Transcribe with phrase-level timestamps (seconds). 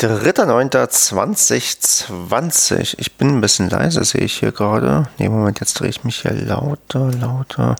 [0.00, 2.94] 3.9.2020.
[2.98, 5.08] Ich bin ein bisschen leise, sehe ich hier gerade.
[5.18, 7.74] Ne, Moment, jetzt drehe ich mich hier lauter, lauter.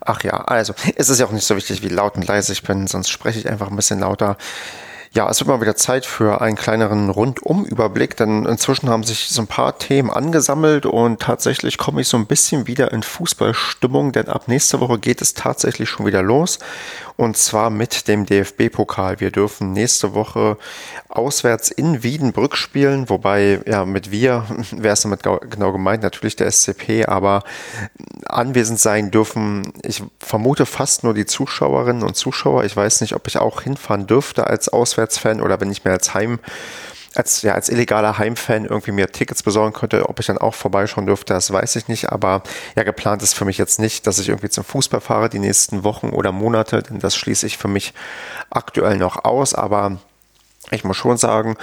[0.00, 2.64] Ach ja, also, es ist ja auch nicht so wichtig, wie laut und leise ich
[2.64, 4.36] bin, sonst spreche ich einfach ein bisschen lauter.
[5.16, 9.40] Ja, es wird mal wieder Zeit für einen kleineren Rundum-Überblick, denn inzwischen haben sich so
[9.40, 14.28] ein paar Themen angesammelt und tatsächlich komme ich so ein bisschen wieder in Fußballstimmung, denn
[14.28, 16.58] ab nächste Woche geht es tatsächlich schon wieder los
[17.16, 19.20] und zwar mit dem DFB-Pokal.
[19.20, 20.58] Wir dürfen nächste Woche
[21.16, 26.50] auswärts in Wiedenbrück spielen, wobei ja mit wir, wer ist damit genau gemeint, natürlich der
[26.50, 27.42] SCP, aber
[28.26, 32.64] anwesend sein dürfen, ich vermute fast nur die Zuschauerinnen und Zuschauer.
[32.64, 36.14] Ich weiß nicht, ob ich auch hinfahren dürfte als Auswärtsfan oder wenn ich mir als
[36.14, 36.38] Heim
[37.16, 41.06] als, ja, als illegaler Heimfan irgendwie mir Tickets besorgen könnte, ob ich dann auch vorbeischauen
[41.06, 42.10] dürfte, das weiß ich nicht.
[42.10, 42.42] Aber
[42.76, 45.84] ja, geplant ist für mich jetzt nicht, dass ich irgendwie zum Fußball fahre die nächsten
[45.84, 47.94] Wochen oder Monate, denn das schließe ich für mich
[48.50, 49.54] aktuell noch aus.
[49.54, 49.98] Aber
[50.70, 51.56] ich muss schon sagen,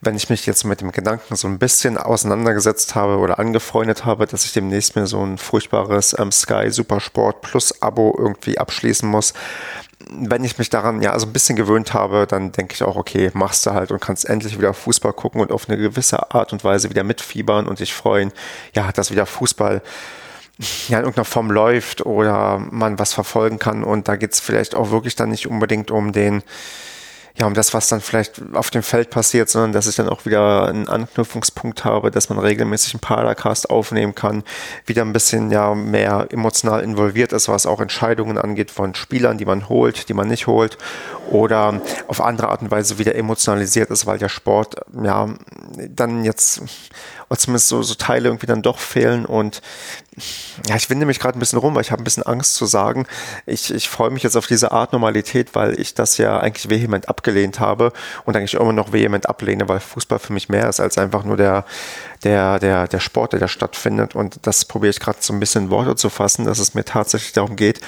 [0.00, 4.26] wenn ich mich jetzt mit dem Gedanken so ein bisschen auseinandergesetzt habe oder angefreundet habe,
[4.26, 9.34] dass ich demnächst mir so ein furchtbares ähm, Sky Supersport Plus Abo irgendwie abschließen muss,
[10.10, 13.30] wenn ich mich daran ja also ein bisschen gewöhnt habe, dann denke ich auch, okay,
[13.34, 16.64] machst du halt und kannst endlich wieder Fußball gucken und auf eine gewisse Art und
[16.64, 18.32] Weise wieder mitfiebern und dich freuen,
[18.74, 19.82] ja, dass wieder Fußball
[20.88, 24.74] ja in irgendeiner Form läuft oder man was verfolgen kann und da geht es vielleicht
[24.74, 26.42] auch wirklich dann nicht unbedingt um den
[27.38, 30.26] ja, um das, was dann vielleicht auf dem Feld passiert, sondern dass ich dann auch
[30.26, 34.42] wieder einen Anknüpfungspunkt habe, dass man regelmäßig einen Paracast aufnehmen kann,
[34.86, 39.44] wieder ein bisschen ja mehr emotional involviert ist, was auch Entscheidungen angeht von Spielern, die
[39.44, 40.78] man holt, die man nicht holt
[41.30, 45.28] oder auf andere Art und Weise wieder emotionalisiert ist, weil der Sport ja
[45.90, 46.62] dann jetzt
[47.28, 49.60] oder zumindest so, so Teile irgendwie dann doch fehlen und
[50.66, 52.66] ja, ich winde mich gerade ein bisschen rum, weil ich habe ein bisschen Angst zu
[52.66, 53.06] sagen,
[53.46, 57.08] ich, ich freue mich jetzt auf diese Art Normalität, weil ich das ja eigentlich vehement
[57.08, 57.92] abgelehnt habe
[58.24, 61.36] und eigentlich immer noch vehement ablehne, weil Fußball für mich mehr ist als einfach nur
[61.36, 61.64] der,
[62.24, 64.14] der, der, der Sport, der da stattfindet.
[64.14, 66.84] Und das probiere ich gerade so ein bisschen in Worte zu fassen, dass es mir
[66.84, 67.80] tatsächlich darum geht,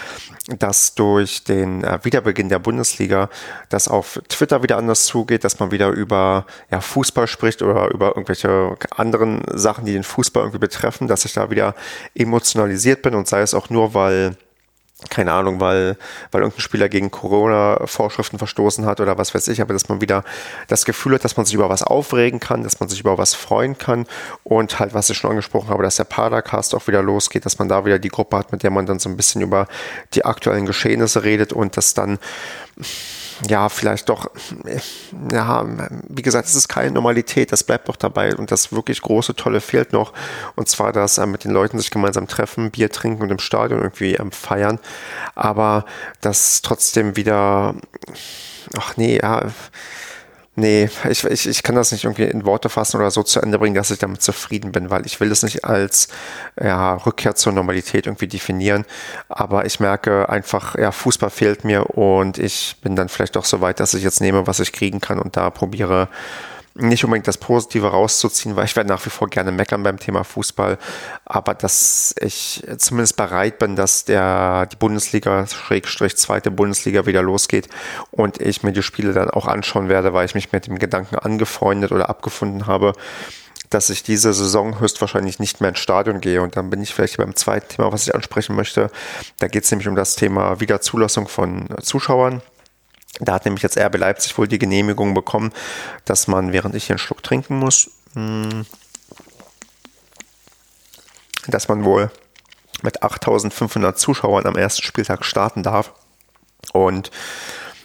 [0.58, 3.28] dass durch den äh, Wiederbeginn der Bundesliga
[3.68, 8.08] das auf Twitter wieder anders zugeht, dass man wieder über ja, Fußball spricht oder über
[8.08, 11.74] irgendwelche anderen Sachen, die den Fußball irgendwie betreffen, dass ich da wieder
[12.14, 14.36] emotionalisiert bin und sei es auch nur, weil
[15.08, 15.96] keine Ahnung, weil,
[16.30, 20.24] weil irgendein Spieler gegen Corona-Vorschriften verstoßen hat oder was weiß ich, aber dass man wieder
[20.68, 23.34] das Gefühl hat, dass man sich über was aufregen kann, dass man sich über was
[23.34, 24.06] freuen kann.
[24.44, 27.68] Und halt, was ich schon angesprochen habe, dass der Padercast auch wieder losgeht, dass man
[27.68, 29.66] da wieder die Gruppe hat, mit der man dann so ein bisschen über
[30.14, 32.18] die aktuellen Geschehnisse redet und das dann
[33.48, 34.30] ja, vielleicht doch,
[35.32, 35.66] ja,
[36.08, 39.60] wie gesagt, es ist keine Normalität, das bleibt doch dabei und das wirklich große, tolle
[39.60, 40.12] fehlt noch.
[40.56, 43.80] Und zwar, dass äh, mit den Leuten sich gemeinsam treffen, Bier trinken und im Stadion
[43.80, 44.78] irgendwie ähm, feiern,
[45.34, 45.84] aber
[46.20, 47.74] das trotzdem wieder,
[48.76, 49.46] ach nee, ja,
[50.56, 53.58] Nee, ich, ich, ich kann das nicht irgendwie in Worte fassen oder so zu Ende
[53.58, 56.08] bringen, dass ich damit zufrieden bin, weil ich will es nicht als
[56.60, 58.84] ja, Rückkehr zur Normalität irgendwie definieren.
[59.28, 63.60] Aber ich merke einfach, ja, Fußball fehlt mir und ich bin dann vielleicht doch so
[63.60, 66.08] weit, dass ich jetzt nehme, was ich kriegen kann und da probiere,
[66.74, 70.24] nicht unbedingt das Positive rauszuziehen, weil ich werde nach wie vor gerne meckern beim Thema
[70.24, 70.78] Fußball,
[71.24, 77.68] aber dass ich zumindest bereit bin, dass der die Bundesliga Schrägstrich zweite Bundesliga wieder losgeht
[78.10, 81.16] und ich mir die Spiele dann auch anschauen werde, weil ich mich mit dem Gedanken
[81.16, 82.92] angefreundet oder abgefunden habe,
[83.70, 86.42] dass ich diese Saison höchstwahrscheinlich nicht mehr ins Stadion gehe.
[86.42, 88.90] Und dann bin ich vielleicht beim zweiten Thema, was ich ansprechen möchte.
[89.38, 92.42] Da geht es nämlich um das Thema Wiederzulassung von Zuschauern.
[93.18, 95.52] Da hat nämlich jetzt RB Leipzig wohl die Genehmigung bekommen,
[96.04, 98.64] dass man, während ich hier einen Schluck trinken muss, hm,
[101.48, 102.10] dass man wohl
[102.82, 105.92] mit 8500 Zuschauern am ersten Spieltag starten darf.
[106.72, 107.10] Und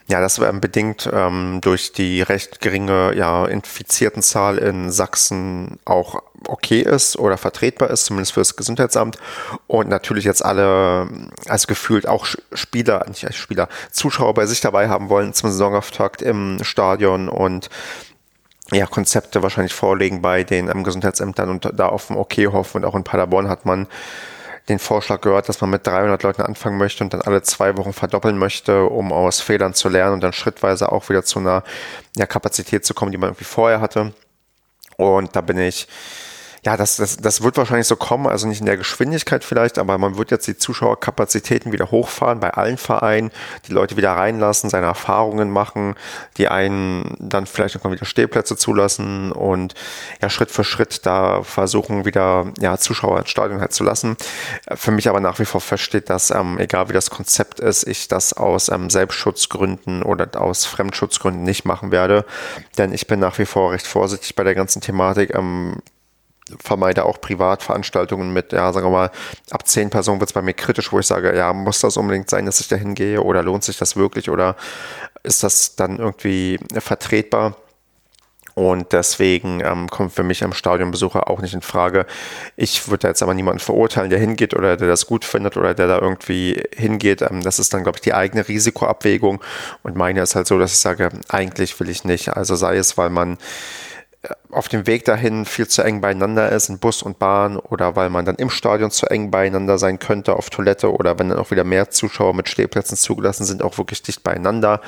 [0.07, 6.21] ja, das war bedingt ähm, durch die recht geringe ja, infizierten Zahl in Sachsen auch
[6.47, 9.17] okay ist oder vertretbar ist, zumindest für das Gesundheitsamt.
[9.65, 11.07] Und natürlich jetzt alle,
[11.47, 16.63] also gefühlt auch Spieler, nicht Spieler, Zuschauer bei sich dabei haben wollen zum Saisonauftakt im
[16.63, 17.69] Stadion und
[18.71, 22.77] ja, Konzepte wahrscheinlich vorlegen bei den ähm, Gesundheitsämtern und da auf dem Okay hoffen.
[22.77, 23.87] Und auch in Paderborn hat man
[24.69, 27.93] den Vorschlag gehört, dass man mit 300 Leuten anfangen möchte und dann alle zwei Wochen
[27.93, 31.63] verdoppeln möchte, um aus Fehlern zu lernen und dann schrittweise auch wieder zu einer
[32.15, 34.13] ja, Kapazität zu kommen, die man irgendwie vorher hatte.
[34.97, 35.87] Und da bin ich
[36.65, 39.99] ja, das, das, das wird wahrscheinlich so kommen, also nicht in der Geschwindigkeit vielleicht, aber
[39.99, 43.29] man wird jetzt die Zuschauerkapazitäten wieder hochfahren bei allen Vereinen,
[43.67, 45.93] die Leute wieder reinlassen, seine Erfahrungen machen,
[46.37, 49.75] die einen dann vielleicht irgendwann wieder Stehplätze zulassen und
[50.23, 54.17] ja, Schritt für Schritt da versuchen, wieder ja, Zuschauer ins Stadion halt zu lassen.
[54.73, 58.07] Für mich aber nach wie vor feststeht, dass, ähm, egal wie das Konzept ist, ich
[58.07, 62.25] das aus ähm, Selbstschutzgründen oder aus Fremdschutzgründen nicht machen werde,
[62.79, 65.35] denn ich bin nach wie vor recht vorsichtig bei der ganzen Thematik.
[65.35, 65.75] Ähm,
[66.59, 69.11] vermeide auch Privatveranstaltungen mit, ja, sagen wir mal,
[69.49, 72.29] ab zehn Personen wird es bei mir kritisch, wo ich sage, ja, muss das unbedingt
[72.29, 74.55] sein, dass ich da hingehe oder lohnt sich das wirklich oder
[75.23, 77.55] ist das dann irgendwie vertretbar?
[78.55, 82.05] Und deswegen ähm, kommt für mich am Stadionbesucher auch nicht in Frage.
[82.55, 85.87] Ich würde jetzt aber niemanden verurteilen, der hingeht oder der das gut findet oder der
[85.87, 87.21] da irgendwie hingeht.
[87.21, 89.43] Ähm, das ist dann, glaube ich, die eigene Risikoabwägung.
[89.83, 92.29] Und meine ist halt so, dass ich sage, eigentlich will ich nicht.
[92.29, 93.37] Also sei es, weil man
[94.49, 98.09] auf dem Weg dahin viel zu eng beieinander ist in Bus und Bahn oder weil
[98.09, 101.51] man dann im Stadion zu eng beieinander sein könnte auf Toilette oder wenn dann auch
[101.51, 104.81] wieder mehr Zuschauer mit Stehplätzen zugelassen sind, auch wirklich dicht beieinander.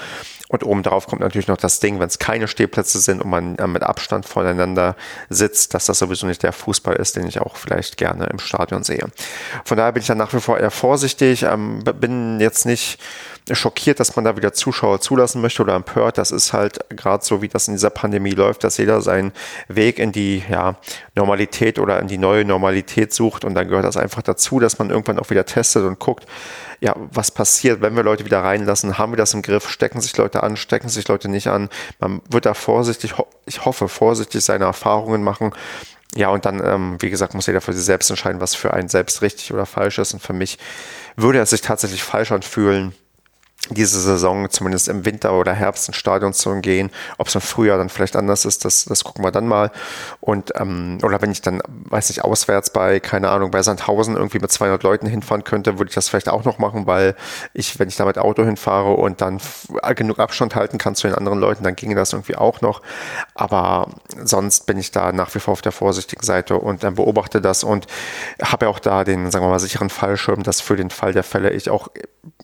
[0.49, 3.57] Und oben drauf kommt natürlich noch das Ding, wenn es keine Stehplätze sind und man
[3.57, 4.95] äh, mit Abstand voneinander
[5.29, 8.83] sitzt, dass das sowieso nicht der Fußball ist, den ich auch vielleicht gerne im Stadion
[8.83, 9.05] sehe.
[9.65, 12.99] Von daher bin ich dann nach wie vor eher vorsichtig, ähm, bin jetzt nicht
[13.55, 16.17] schockiert, dass man da wieder Zuschauer zulassen möchte oder empört.
[16.17, 19.31] Das ist halt gerade so, wie das in dieser Pandemie läuft, dass jeder seinen
[19.67, 20.75] Weg in die ja,
[21.15, 23.45] Normalität oder in die neue Normalität sucht.
[23.45, 26.25] Und dann gehört das einfach dazu, dass man irgendwann auch wieder testet und guckt,
[26.79, 28.97] ja, was passiert, wenn wir Leute wieder reinlassen?
[28.97, 29.69] Haben wir das im Griff?
[29.69, 30.57] Stecken sich Leute an?
[30.57, 31.69] Stecken sich Leute nicht an?
[31.99, 33.15] Man wird da vorsichtig,
[33.45, 35.53] ich hoffe, vorsichtig seine Erfahrungen machen.
[36.15, 38.89] Ja, und dann, ähm, wie gesagt, muss jeder für sich selbst entscheiden, was für einen
[38.89, 40.13] selbst richtig oder falsch ist.
[40.13, 40.57] Und für mich
[41.15, 42.93] würde es sich tatsächlich falsch anfühlen,
[43.69, 46.91] diese Saison zumindest im Winter oder Herbst ins Stadion zu gehen.
[47.17, 49.71] Ob es im Frühjahr dann vielleicht anders ist, das, das gucken wir dann mal.
[50.19, 54.39] Und ähm, oder wenn ich dann, weiß nicht, auswärts bei, keine Ahnung, bei Sandhausen irgendwie
[54.39, 57.15] mit 200 Leuten hinfahren könnte, würde ich das vielleicht auch noch machen, weil
[57.53, 59.39] ich, wenn ich da mit Auto hinfahre und dann
[59.95, 62.81] genug Abstand halten kann zu den anderen Leuten, dann ginge das irgendwie auch noch.
[63.35, 63.89] Aber
[64.23, 67.63] sonst bin ich da nach wie vor auf der vorsichtigen Seite und dann beobachte das
[67.63, 67.87] und
[68.41, 71.23] habe ja auch da den, sagen wir mal, sicheren Fallschirm, dass für den Fall der
[71.23, 71.89] Fälle ich auch,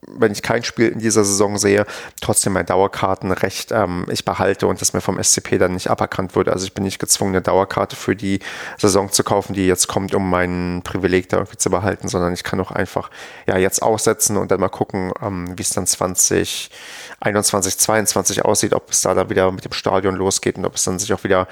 [0.07, 1.85] wenn ich kein Spiel in dieser Saison sehe,
[2.21, 6.49] trotzdem mein Dauerkartenrecht ähm, ich behalte und das mir vom SCP dann nicht aberkannt wird.
[6.49, 8.39] Also ich bin nicht gezwungen, eine Dauerkarte für die
[8.77, 12.43] Saison zu kaufen, die jetzt kommt, um mein Privileg da irgendwie zu behalten, sondern ich
[12.43, 13.09] kann auch einfach
[13.47, 18.89] ja jetzt aussetzen und dann mal gucken, ähm, wie es dann 2021, 2022 aussieht, ob
[18.89, 21.47] es da dann wieder mit dem Stadion losgeht und ob es dann sich auch wieder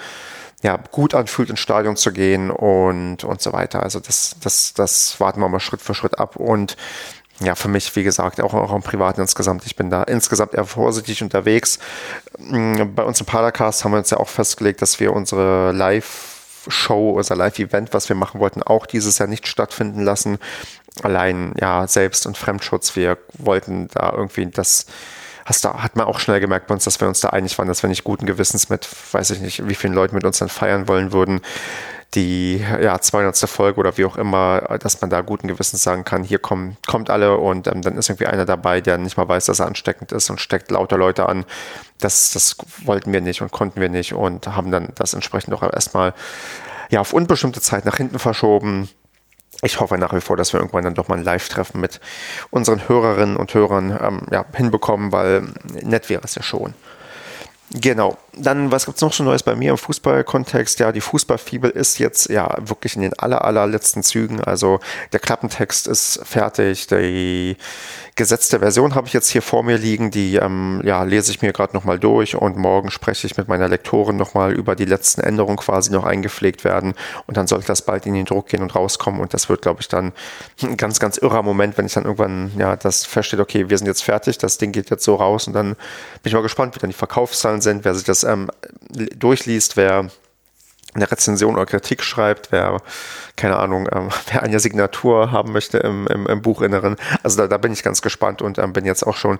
[0.64, 3.82] ja, gut anfühlt, ins Stadion zu gehen und, und so weiter.
[3.82, 6.36] Also das, das, das warten wir mal Schritt für Schritt ab.
[6.36, 6.78] Und
[7.44, 9.66] ja, für mich, wie gesagt, auch, auch im Privaten insgesamt.
[9.66, 11.80] Ich bin da insgesamt eher vorsichtig unterwegs.
[12.38, 17.12] Mm, bei uns im Padercast haben wir uns ja auch festgelegt, dass wir unsere Live-Show,
[17.12, 20.38] unser Live-Event, was wir machen wollten, auch dieses Jahr nicht stattfinden lassen.
[21.02, 22.96] Allein, ja, Selbst- und Fremdschutz.
[22.96, 24.86] Wir wollten da irgendwie das,
[25.46, 27.68] hast da, hat man auch schnell gemerkt bei uns, dass wir uns da einig waren,
[27.68, 30.50] dass wir nicht guten Gewissens mit, weiß ich nicht, wie vielen Leuten mit uns dann
[30.50, 31.42] feiern wollen würden
[32.14, 33.38] die ja, 200.
[33.50, 37.10] Folge oder wie auch immer, dass man da guten Gewissens sagen kann, hier kommen, kommt
[37.10, 40.12] alle und ähm, dann ist irgendwie einer dabei, der nicht mal weiß, dass er ansteckend
[40.12, 41.46] ist und steckt lauter Leute an.
[42.00, 45.64] Das, das wollten wir nicht und konnten wir nicht und haben dann das entsprechend auch
[45.64, 46.14] erstmal
[46.90, 48.90] ja, auf unbestimmte Zeit nach hinten verschoben.
[49.62, 52.02] Ich hoffe nach wie vor, dass wir irgendwann dann doch mal ein Live-Treffen mit
[52.50, 55.44] unseren Hörerinnen und Hörern ähm, ja, hinbekommen, weil
[55.82, 56.74] nett wäre es ja schon.
[57.74, 58.18] Genau.
[58.34, 60.80] Dann, was gibt's noch so Neues bei mir im Fußballkontext?
[60.80, 64.42] Ja, die Fußballfibel ist jetzt ja wirklich in den aller, allerletzten Zügen.
[64.42, 64.80] Also
[65.14, 66.88] der Klappentext ist fertig.
[66.88, 67.58] Die
[68.16, 70.12] gesetzte Version habe ich jetzt hier vor mir liegen.
[70.12, 73.68] Die ähm, ja, lese ich mir gerade nochmal durch und morgen spreche ich mit meiner
[73.68, 76.94] Lektorin nochmal über die letzten Änderungen quasi noch eingepflegt werden.
[77.28, 79.20] Und dann sollte das bald in den Druck gehen und rauskommen.
[79.22, 80.14] Und das wird, glaube ich, dann
[80.62, 83.88] ein ganz, ganz irrer Moment, wenn ich dann irgendwann ja das feststeht, okay, wir sind
[83.88, 85.48] jetzt fertig, das Ding geht jetzt so raus.
[85.48, 88.50] Und dann bin ich mal gespannt, wie dann die Verkaufszahlen sind, wer sich das ähm,
[88.90, 90.10] durchliest, wer
[90.94, 92.82] eine Rezension oder Kritik schreibt, wer,
[93.36, 96.96] keine Ahnung, ähm, wer eine Signatur haben möchte im, im, im Buchinneren.
[97.24, 99.40] Also da, da bin ich ganz gespannt und ähm, bin jetzt auch schon,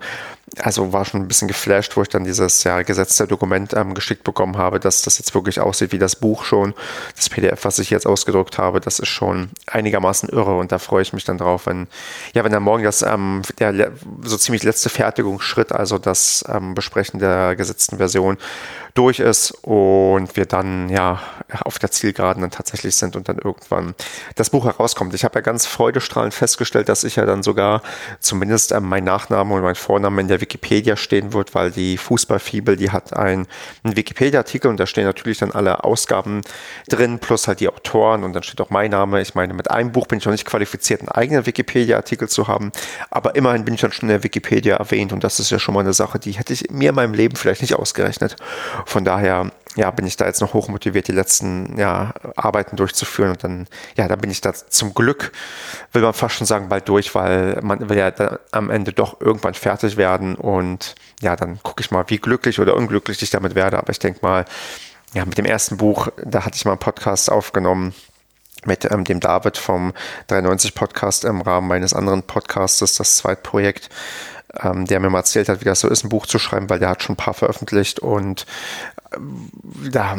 [0.60, 4.24] also war schon ein bisschen geflasht, wo ich dann dieses ja, gesetzte Dokument ähm, geschickt
[4.24, 6.74] bekommen habe, dass das jetzt wirklich aussieht wie das Buch schon.
[7.16, 11.02] Das PDF, was ich jetzt ausgedruckt habe, das ist schon einigermaßen irre und da freue
[11.02, 11.88] ich mich dann drauf, wenn,
[12.34, 13.92] ja, wenn dann morgen das, ähm, der
[14.24, 18.38] so ziemlich letzte Fertigungsschritt, also das ähm, Besprechen der gesetzten Version
[18.94, 21.22] durch ist und wir dann ja
[21.64, 23.91] auf der Zielgeraden dann tatsächlich sind und dann irgendwann
[24.36, 25.14] das Buch herauskommt.
[25.14, 27.82] Ich habe ja ganz freudestrahlend festgestellt, dass ich ja dann sogar
[28.20, 32.76] zumindest ähm, mein Nachname und mein Vorname in der Wikipedia stehen wird, weil die Fußballfibel,
[32.76, 33.48] die hat einen,
[33.84, 36.42] einen Wikipedia-Artikel und da stehen natürlich dann alle Ausgaben
[36.90, 39.22] drin, plus halt die Autoren und dann steht auch mein Name.
[39.22, 42.72] Ich meine, mit einem Buch bin ich noch nicht qualifiziert, einen eigenen Wikipedia-Artikel zu haben,
[43.10, 45.74] aber immerhin bin ich dann schon in der Wikipedia erwähnt und das ist ja schon
[45.74, 48.36] mal eine Sache, die hätte ich mir in meinem Leben vielleicht nicht ausgerechnet.
[48.86, 53.32] Von daher ja, bin ich da jetzt noch hochmotiviert, die letzten ja, Arbeiten durchzuführen.
[53.32, 55.32] Und dann, ja, da bin ich da zum Glück,
[55.94, 58.12] will man fast schon sagen, bald durch, weil man will ja
[58.52, 60.36] am Ende doch irgendwann fertig werden.
[60.36, 63.78] Und ja, dann gucke ich mal, wie glücklich oder unglücklich ich damit werde.
[63.78, 64.46] Aber ich denke mal,
[65.14, 67.94] ja, mit dem ersten Buch, da hatte ich mal einen Podcast aufgenommen
[68.66, 69.94] mit ähm, dem David vom
[70.28, 73.90] 93 Podcast im Rahmen meines anderen Podcastes, das Zweitprojekt
[74.62, 76.80] ähm, der mir mal erzählt hat, wie das so ist, ein Buch zu schreiben, weil
[76.80, 78.46] der hat schon ein paar veröffentlicht und
[79.92, 80.16] da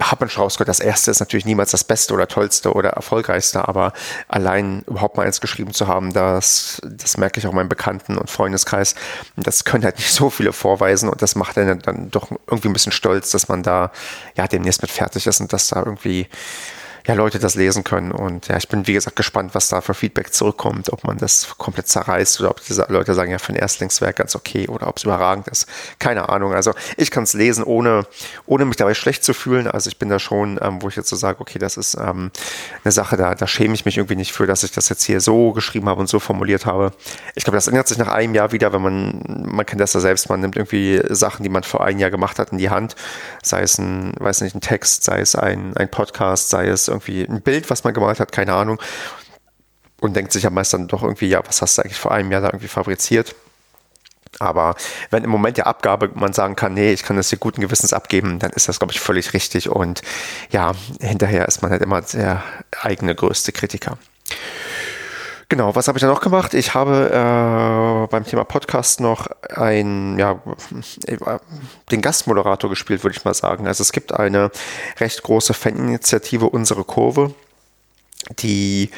[0.00, 3.66] hat man schon rausgehört, das erste ist natürlich niemals das Beste oder Tollste oder Erfolgreichste,
[3.66, 3.94] aber
[4.28, 8.18] allein überhaupt mal eins geschrieben zu haben, das, das merke ich auch in meinem Bekannten-
[8.18, 8.94] und Freundeskreis,
[9.36, 12.74] das können halt nicht so viele vorweisen und das macht einen dann doch irgendwie ein
[12.74, 13.90] bisschen stolz, dass man da
[14.36, 16.28] ja demnächst mit fertig ist und dass da irgendwie
[17.06, 18.10] ja, Leute das lesen können.
[18.10, 21.56] Und ja, ich bin, wie gesagt, gespannt, was da für Feedback zurückkommt, ob man das
[21.56, 24.96] komplett zerreißt oder ob diese Leute sagen, ja, für ein Erstlingswerk ganz okay oder ob
[24.96, 25.68] es überragend ist.
[25.98, 26.52] Keine Ahnung.
[26.52, 28.06] Also ich kann es lesen, ohne,
[28.46, 29.68] ohne mich dabei schlecht zu fühlen.
[29.68, 32.30] Also ich bin da schon, ähm, wo ich jetzt so sage, okay, das ist ähm,
[32.84, 35.20] eine Sache, da, da schäme ich mich irgendwie nicht für, dass ich das jetzt hier
[35.20, 36.92] so geschrieben habe und so formuliert habe.
[37.36, 40.00] Ich glaube, das ändert sich nach einem Jahr wieder, wenn man, man kennt das ja
[40.00, 42.96] selbst, man nimmt irgendwie Sachen, die man vor einem Jahr gemacht hat, in die Hand.
[43.42, 47.22] Sei es ein, weiß nicht, ein Text, sei es ein, ein Podcast, sei es irgendwie
[47.22, 48.80] ein Bild, was man gemalt hat, keine Ahnung.
[50.00, 52.30] Und denkt sich ja meist dann doch irgendwie, ja, was hast du eigentlich vor einem
[52.30, 53.34] Jahr da irgendwie fabriziert?
[54.38, 54.74] Aber
[55.10, 57.92] wenn im Moment der Abgabe man sagen kann, nee, ich kann das hier guten Gewissens
[57.92, 59.70] abgeben, dann ist das, glaube ich, völlig richtig.
[59.70, 60.02] Und
[60.50, 62.42] ja, hinterher ist man halt immer der
[62.82, 63.98] eigene größte Kritiker.
[65.48, 66.54] Genau, was habe ich da noch gemacht?
[66.54, 70.42] Ich habe äh, beim Thema Podcast noch ein, ja,
[71.92, 73.68] den Gastmoderator gespielt, würde ich mal sagen.
[73.68, 74.50] Also es gibt eine
[74.98, 77.32] recht große Faninitiative Unsere Kurve,
[78.38, 78.90] die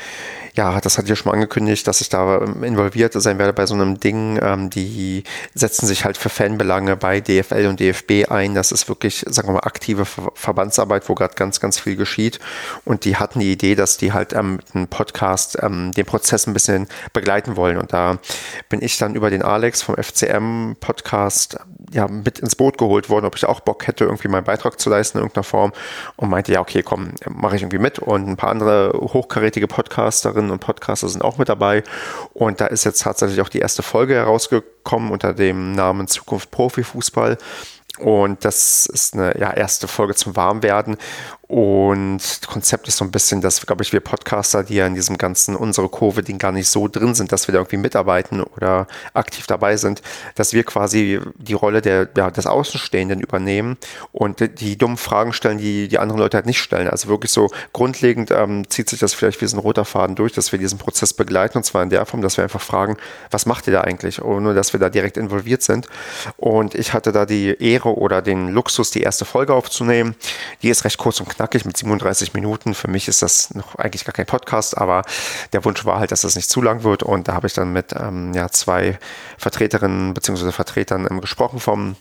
[0.58, 3.52] ja, das hatte ich ja schon mal angekündigt, dass ich da ähm, involviert sein werde
[3.52, 4.40] bei so einem Ding.
[4.42, 5.22] Ähm, die
[5.54, 8.56] setzen sich halt für Fanbelange bei DFL und DFB ein.
[8.56, 12.40] Das ist wirklich, sagen wir mal, aktive Ver Verbandsarbeit, wo gerade ganz, ganz viel geschieht.
[12.84, 16.48] Und die hatten die Idee, dass die halt ähm, mit einem Podcast ähm, den Prozess
[16.48, 17.76] ein bisschen begleiten wollen.
[17.76, 18.18] Und da
[18.68, 21.60] bin ich dann über den Alex vom FCM-Podcast
[21.92, 24.90] ja, mit ins Boot geholt worden, ob ich auch Bock hätte, irgendwie meinen Beitrag zu
[24.90, 25.72] leisten in irgendeiner Form.
[26.16, 28.00] Und meinte, ja, okay, komm, mache ich irgendwie mit.
[28.00, 31.82] Und ein paar andere hochkarätige Podcasterinnen und Podcaster sind auch mit dabei.
[32.32, 37.36] Und da ist jetzt tatsächlich auch die erste Folge herausgekommen unter dem Namen Zukunft Profifußball.
[37.98, 40.96] Und das ist eine ja, erste Folge zum Warmwerden.
[41.48, 45.16] Und Konzept ist so ein bisschen, dass, glaube ich, wir Podcaster, die ja in diesem
[45.16, 49.46] ganzen unsere Kurve-Ding gar nicht so drin sind, dass wir da irgendwie mitarbeiten oder aktiv
[49.46, 50.02] dabei sind,
[50.34, 53.78] dass wir quasi die Rolle der, ja, des Außenstehenden übernehmen
[54.12, 56.86] und die, die dummen Fragen stellen, die die anderen Leute halt nicht stellen.
[56.86, 60.34] Also wirklich so grundlegend ähm, zieht sich das vielleicht wie so ein roter Faden durch,
[60.34, 62.98] dass wir diesen Prozess begleiten und zwar in der Form, dass wir einfach fragen,
[63.30, 64.20] was macht ihr da eigentlich?
[64.20, 65.86] Ohne dass wir da direkt involviert sind.
[66.36, 70.14] Und ich hatte da die Ehre oder den Luxus, die erste Folge aufzunehmen.
[70.60, 72.74] Die ist recht kurz und knapp knackig mit 37 Minuten.
[72.74, 75.02] Für mich ist das noch eigentlich gar kein Podcast, aber
[75.52, 77.04] der Wunsch war halt, dass das nicht zu lang wird.
[77.04, 78.98] Und da habe ich dann mit ähm, ja, zwei
[79.38, 80.50] Vertreterinnen bzw.
[80.50, 81.96] Vertretern ähm, gesprochen vom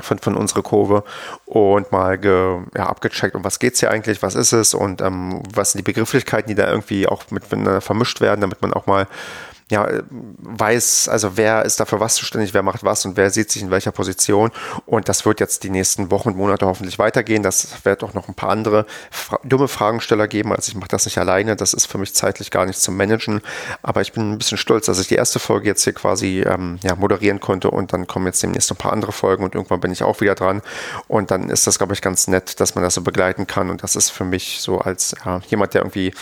[0.00, 1.04] von, von unserer Kurve
[1.44, 5.02] und mal ge, ja, abgecheckt, um was geht es hier eigentlich, was ist es und
[5.02, 8.86] ähm, was sind die Begrifflichkeiten, die da irgendwie auch miteinander vermischt werden, damit man auch
[8.86, 9.06] mal
[9.72, 13.62] ja, weiß, also wer ist dafür was zuständig, wer macht was und wer sieht sich
[13.62, 14.50] in welcher Position.
[14.84, 17.42] Und das wird jetzt die nächsten Wochen und Monate hoffentlich weitergehen.
[17.42, 20.52] Das wird auch noch ein paar andere fra dumme Fragensteller geben.
[20.52, 21.56] Also ich mache das nicht alleine.
[21.56, 23.40] Das ist für mich zeitlich gar nicht zum Managen.
[23.80, 26.78] Aber ich bin ein bisschen stolz, dass ich die erste Folge jetzt hier quasi ähm,
[26.82, 29.90] ja, moderieren konnte und dann kommen jetzt demnächst ein paar andere Folgen und irgendwann bin
[29.90, 30.60] ich auch wieder dran.
[31.08, 33.70] Und dann ist das, glaube ich, ganz nett, dass man das so begleiten kann.
[33.70, 36.12] Und das ist für mich so als ja, jemand, der irgendwie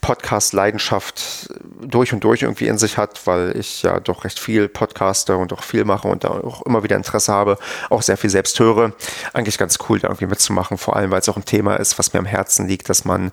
[0.00, 1.50] Podcast-Leidenschaft
[1.80, 5.52] durch und durch irgendwie in sich hat, weil ich ja doch recht viel podcaste und
[5.52, 7.58] auch viel mache und da auch immer wieder Interesse habe,
[7.90, 8.92] auch sehr viel selbst höre.
[9.32, 12.12] Eigentlich ganz cool, da irgendwie mitzumachen, vor allem weil es auch ein Thema ist, was
[12.12, 13.32] mir am Herzen liegt, dass man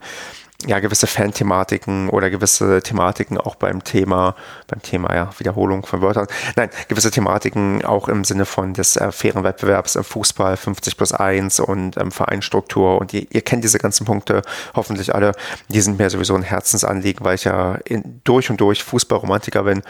[0.68, 4.36] ja, gewisse Fan-Thematiken oder gewisse Thematiken auch beim Thema,
[4.68, 9.12] beim Thema, ja, Wiederholung von Wörtern, nein, gewisse Thematiken auch im Sinne von des äh,
[9.12, 13.00] fairen Wettbewerbs im Fußball 50 plus 1 und ähm, Vereinstruktur.
[13.00, 14.42] Und ihr, ihr, kennt diese ganzen Punkte
[14.76, 15.34] hoffentlich alle,
[15.70, 19.82] die sind mir sowieso ein Herzensanliegen, weil ich ja in, durch und durch Fußballromantiker bin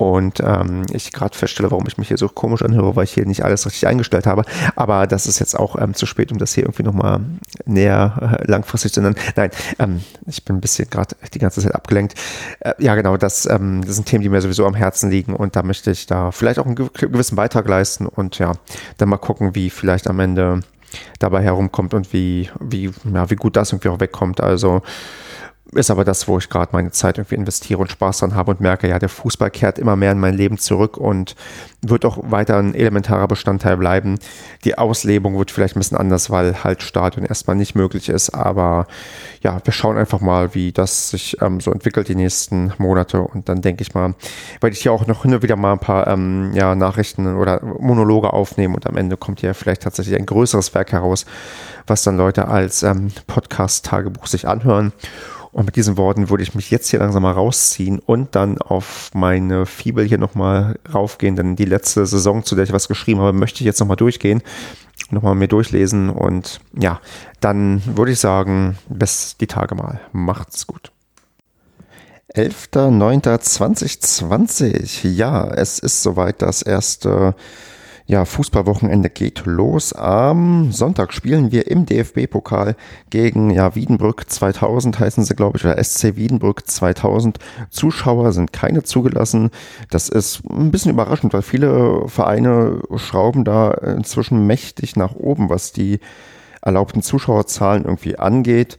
[0.00, 3.26] und ähm, ich gerade feststelle, warum ich mich hier so komisch anhöre, weil ich hier
[3.26, 4.44] nicht alles richtig eingestellt habe.
[4.74, 7.20] Aber das ist jetzt auch ähm, zu spät, um das hier irgendwie nochmal
[7.66, 9.16] näher äh, langfristig zu nennen.
[9.36, 12.14] Nein, ähm, ich bin ein bisschen gerade die ganze Zeit abgelenkt.
[12.60, 15.54] Äh, ja, genau, das, ähm, das sind Themen, die mir sowieso am Herzen liegen und
[15.54, 18.52] da möchte ich da vielleicht auch einen gewissen Beitrag leisten und ja,
[18.96, 20.60] dann mal gucken, wie vielleicht am Ende
[21.18, 24.40] dabei herumkommt und wie, wie, ja, wie gut das irgendwie auch wegkommt.
[24.40, 24.80] Also
[25.72, 28.60] ist aber das, wo ich gerade meine Zeit irgendwie investiere und Spaß dran habe und
[28.60, 31.36] merke, ja, der Fußball kehrt immer mehr in mein Leben zurück und
[31.82, 34.18] wird auch weiter ein elementarer Bestandteil bleiben.
[34.64, 38.86] Die Auslebung wird vielleicht ein bisschen anders, weil halt Stadion erstmal nicht möglich ist, aber
[39.42, 43.48] ja, wir schauen einfach mal, wie das sich ähm, so entwickelt die nächsten Monate und
[43.48, 44.14] dann denke ich mal,
[44.60, 47.62] werde ich hier auch noch hin und wieder mal ein paar ähm, ja, Nachrichten oder
[47.62, 51.26] Monologe aufnehmen und am Ende kommt hier vielleicht tatsächlich ein größeres Werk heraus,
[51.86, 54.92] was dann Leute als ähm, Podcast-Tagebuch sich anhören.
[55.52, 59.10] Und mit diesen Worten würde ich mich jetzt hier langsam mal rausziehen und dann auf
[59.14, 63.32] meine Fibel hier nochmal raufgehen, denn die letzte Saison, zu der ich was geschrieben habe,
[63.32, 64.42] möchte ich jetzt nochmal durchgehen,
[65.10, 67.00] nochmal mir durchlesen und ja,
[67.40, 70.00] dann würde ich sagen, bis die Tage mal.
[70.12, 70.92] Macht's gut.
[72.34, 75.08] 11.09.2020.
[75.08, 77.34] Ja, es ist soweit das erste
[78.10, 79.92] ja, Fußballwochenende geht los.
[79.92, 82.74] Am Sonntag spielen wir im DFB-Pokal
[83.08, 87.38] gegen ja, Wiedenbrück 2000, heißen sie, glaube ich, oder SC Wiedenbrück 2000.
[87.70, 89.50] Zuschauer sind keine zugelassen.
[89.90, 95.70] Das ist ein bisschen überraschend, weil viele Vereine schrauben da inzwischen mächtig nach oben, was
[95.70, 96.00] die
[96.62, 98.76] erlaubten Zuschauerzahlen irgendwie angeht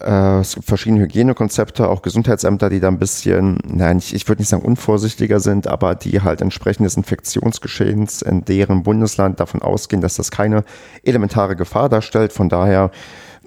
[0.00, 4.64] äh, verschiedene Hygienekonzepte, auch Gesundheitsämter, die da ein bisschen, nein, ich, ich würde nicht sagen
[4.64, 10.30] unvorsichtiger sind, aber die halt entsprechend des Infektionsgeschehens in deren Bundesland davon ausgehen, dass das
[10.30, 10.64] keine
[11.02, 12.32] elementare Gefahr darstellt.
[12.32, 12.90] Von daher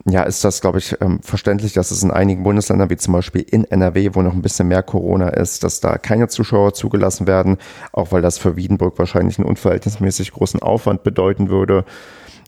[0.06, 3.42] ja, ist das, glaube ich, ähm, verständlich, dass es in einigen Bundesländern, wie zum Beispiel
[3.42, 7.58] in NRW, wo noch ein bisschen mehr Corona ist, dass da keine Zuschauer zugelassen werden,
[7.92, 11.86] auch weil das für Wiedenbrück wahrscheinlich einen unverhältnismäßig großen Aufwand bedeuten würde.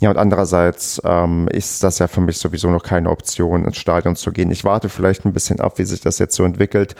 [0.01, 4.15] Ja, und andererseits ähm, ist das ja für mich sowieso noch keine Option, ins Stadion
[4.15, 4.49] zu gehen.
[4.49, 6.95] Ich warte vielleicht ein bisschen ab, wie sich das jetzt so entwickelt.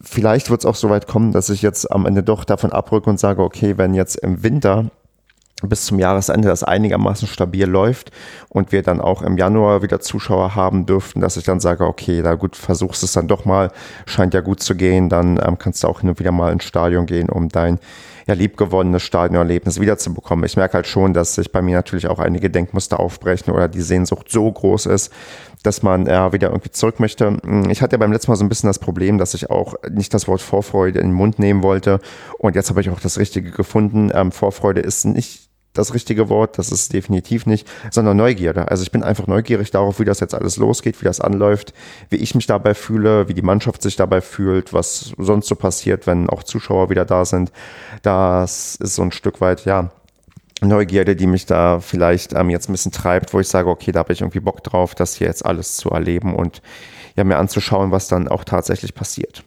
[0.00, 3.08] Vielleicht wird es auch so weit kommen, dass ich jetzt am Ende doch davon abrücke
[3.08, 4.90] und sage, okay, wenn jetzt im Winter
[5.62, 8.10] bis zum Jahresende das einigermaßen stabil läuft
[8.48, 12.20] und wir dann auch im Januar wieder Zuschauer haben dürften, dass ich dann sage, okay,
[12.20, 13.70] da gut, versuchst es dann doch mal,
[14.06, 16.64] scheint ja gut zu gehen, dann ähm, kannst du auch hin und wieder mal ins
[16.64, 17.78] Stadion gehen, um dein
[18.26, 20.44] ja, liebgewonnenes Stadionerlebnis wiederzubekommen.
[20.44, 23.82] Ich merke halt schon, dass sich bei mir natürlich auch einige Denkmuster aufbrechen oder die
[23.82, 25.12] Sehnsucht so groß ist,
[25.62, 27.38] dass man ja wieder irgendwie zurück möchte.
[27.68, 30.12] Ich hatte ja beim letzten Mal so ein bisschen das Problem, dass ich auch nicht
[30.14, 32.00] das Wort Vorfreude in den Mund nehmen wollte.
[32.38, 34.10] Und jetzt habe ich auch das Richtige gefunden.
[34.14, 38.70] Ähm, Vorfreude ist nicht das richtige Wort, das ist definitiv nicht, sondern Neugierde.
[38.70, 41.74] Also ich bin einfach neugierig darauf, wie das jetzt alles losgeht, wie das anläuft,
[42.10, 46.06] wie ich mich dabei fühle, wie die Mannschaft sich dabei fühlt, was sonst so passiert,
[46.06, 47.52] wenn auch Zuschauer wieder da sind.
[48.02, 49.90] Das ist so ein Stück weit, ja,
[50.60, 53.98] Neugierde, die mich da vielleicht ähm, jetzt ein bisschen treibt, wo ich sage, okay, da
[53.98, 56.62] habe ich irgendwie Bock drauf, das hier jetzt alles zu erleben und
[57.16, 59.44] ja, mir anzuschauen, was dann auch tatsächlich passiert.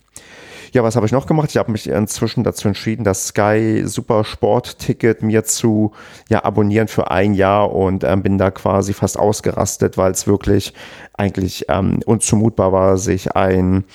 [0.73, 1.49] Ja, was habe ich noch gemacht?
[1.49, 5.93] Ich habe mich inzwischen dazu entschieden, das Sky Super Sport Ticket mir zu
[6.30, 10.73] ja, abonnieren für ein Jahr und ähm, bin da quasi fast ausgerastet, weil es wirklich
[11.13, 13.86] eigentlich ähm, unzumutbar war, sich ein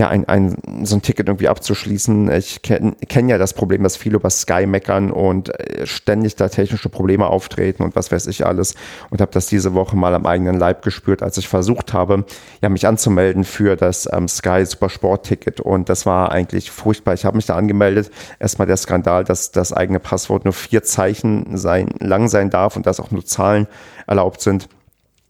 [0.00, 2.32] ja, ein, ein, so ein Ticket irgendwie abzuschließen.
[2.32, 6.48] Ich kenne kenn ja das Problem, dass viele über Sky meckern und äh, ständig da
[6.48, 8.76] technische Probleme auftreten und was weiß ich alles.
[9.10, 12.24] Und habe das diese Woche mal am eigenen Leib gespürt, als ich versucht habe,
[12.62, 15.60] ja, mich anzumelden für das ähm, Sky Supersport Ticket.
[15.60, 17.12] Und das war eigentlich furchtbar.
[17.12, 18.10] Ich habe mich da angemeldet.
[18.38, 22.86] Erstmal der Skandal, dass das eigene Passwort nur vier Zeichen sein, lang sein darf und
[22.86, 23.66] dass auch nur Zahlen
[24.06, 24.66] erlaubt sind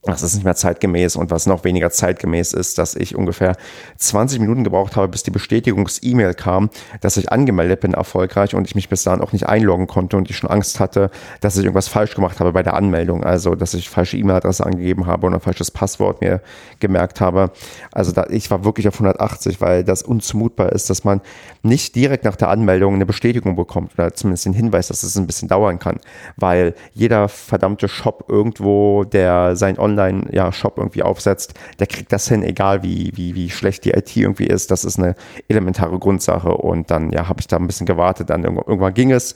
[0.03, 3.57] das ist nicht mehr zeitgemäß und was noch weniger zeitgemäß ist, dass ich ungefähr
[3.99, 6.71] 20 Minuten gebraucht habe, bis die Bestätigungs-E-Mail kam,
[7.03, 10.31] dass ich angemeldet bin erfolgreich und ich mich bis dahin auch nicht einloggen konnte und
[10.31, 11.11] ich schon Angst hatte,
[11.43, 15.05] dass ich irgendwas falsch gemacht habe bei der Anmeldung, also dass ich falsche E-Mail-Adresse angegeben
[15.05, 16.41] habe oder ein falsches Passwort mir
[16.79, 17.51] gemerkt habe.
[17.93, 21.21] Also da, ich war wirklich auf 180, weil das unzumutbar ist, dass man
[21.63, 25.27] nicht direkt nach der Anmeldung eine Bestätigung bekommt oder zumindest den Hinweis, dass es ein
[25.27, 25.99] bisschen dauern kann,
[26.37, 32.29] weil jeder verdammte Shop irgendwo, der sein Online Online-Shop ja, irgendwie aufsetzt, der kriegt das
[32.29, 34.71] hin, egal wie, wie, wie schlecht die IT irgendwie ist.
[34.71, 35.15] Das ist eine
[35.49, 36.51] elementare Grundsache.
[36.51, 38.31] Und dann ja, habe ich da ein bisschen gewartet.
[38.31, 39.35] Dann irgendwann ging es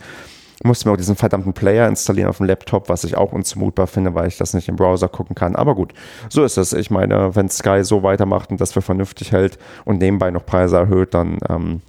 [0.62, 4.14] musste mir auch diesen verdammten Player installieren auf dem Laptop, was ich auch unzumutbar finde,
[4.14, 5.56] weil ich das nicht im Browser gucken kann.
[5.56, 5.92] Aber gut,
[6.28, 6.72] so ist es.
[6.72, 10.76] Ich meine, wenn Sky so weitermacht und das für vernünftig hält und nebenbei noch Preise
[10.76, 11.82] erhöht, dann ähm,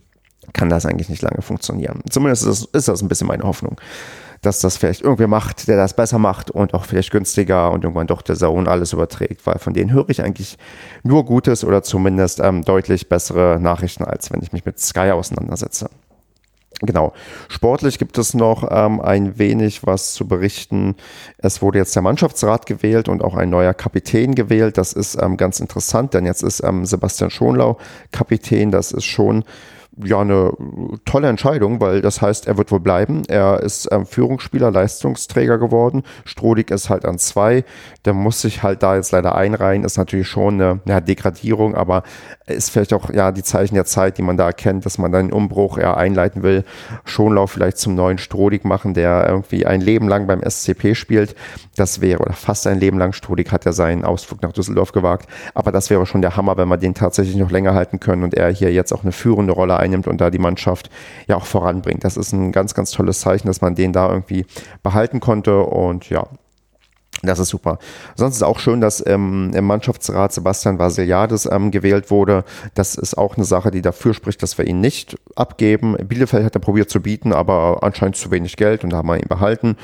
[0.54, 2.02] kann das eigentlich nicht lange funktionieren.
[2.10, 3.78] Zumindest ist ist das ein bisschen meine Hoffnung
[4.46, 8.08] dass das vielleicht irgendwer macht, der das besser macht und auch vielleicht günstiger und irgendwann
[8.08, 10.58] doch der Zone alles überträgt, weil von denen höre ich eigentlich
[11.04, 15.90] nur Gutes oder zumindest ähm, deutlich bessere Nachrichten, als wenn ich mich mit Sky auseinandersetze.
[16.82, 17.14] Genau.
[17.48, 20.96] Sportlich gibt es noch ähm, ein wenig was zu berichten.
[21.38, 24.78] Es wurde jetzt der Mannschaftsrat gewählt und auch ein neuer Kapitän gewählt.
[24.78, 27.78] Das ist ähm, ganz interessant, denn jetzt ist ähm, Sebastian Schonlau
[28.12, 28.72] Kapitän.
[28.72, 29.46] Das ist schon
[30.04, 30.52] ja eine
[31.06, 33.24] tolle Entscheidung, weil das heißt, er wird wohl bleiben.
[33.28, 36.04] Er ist ähm, Führungsspieler, Leistungsträger geworden.
[36.26, 37.64] Strodig ist halt an zwei.
[38.04, 39.84] Der muss sich halt da jetzt leider einreihen.
[39.84, 42.04] Ist natürlich schon eine ja, Degradierung, aber
[42.46, 45.28] ist vielleicht auch ja die Zeichen der Zeit, die man da erkennt, dass man dann
[45.28, 46.64] den Umbruch eher einleiten will.
[47.06, 51.36] Schonlauf vielleicht zum neuen Strodig machen, der irgendwie ein Leben lang beim SCP spielt.
[51.76, 53.14] Das wäre, oder fast ein Leben lang.
[53.14, 55.30] Strodig hat ja seinen Ausflug nach Düsseldorf gewagt.
[55.54, 58.34] Aber das wäre schon der Hammer, wenn wir den tatsächlich noch länger halten können und
[58.34, 60.90] er hier jetzt auch eine führende Rolle einnimmt und da die Mannschaft
[61.28, 62.04] ja auch voranbringt.
[62.04, 64.46] Das ist ein ganz, ganz tolles Zeichen, dass man den da irgendwie
[64.84, 66.28] behalten konnte und ja,
[67.24, 67.80] das ist super.
[68.16, 72.44] Sonst ist auch schön, dass ähm, im Mannschaftsrat Sebastian Vasiliades ähm, gewählt wurde.
[72.74, 75.96] Das ist auch eine Sache, die dafür spricht, dass wir ihn nicht abgeben.
[75.96, 79.18] Bielefeld hat er probiert zu bieten, aber anscheinend zu wenig Geld und da haben wir
[79.18, 79.78] ihn behalten.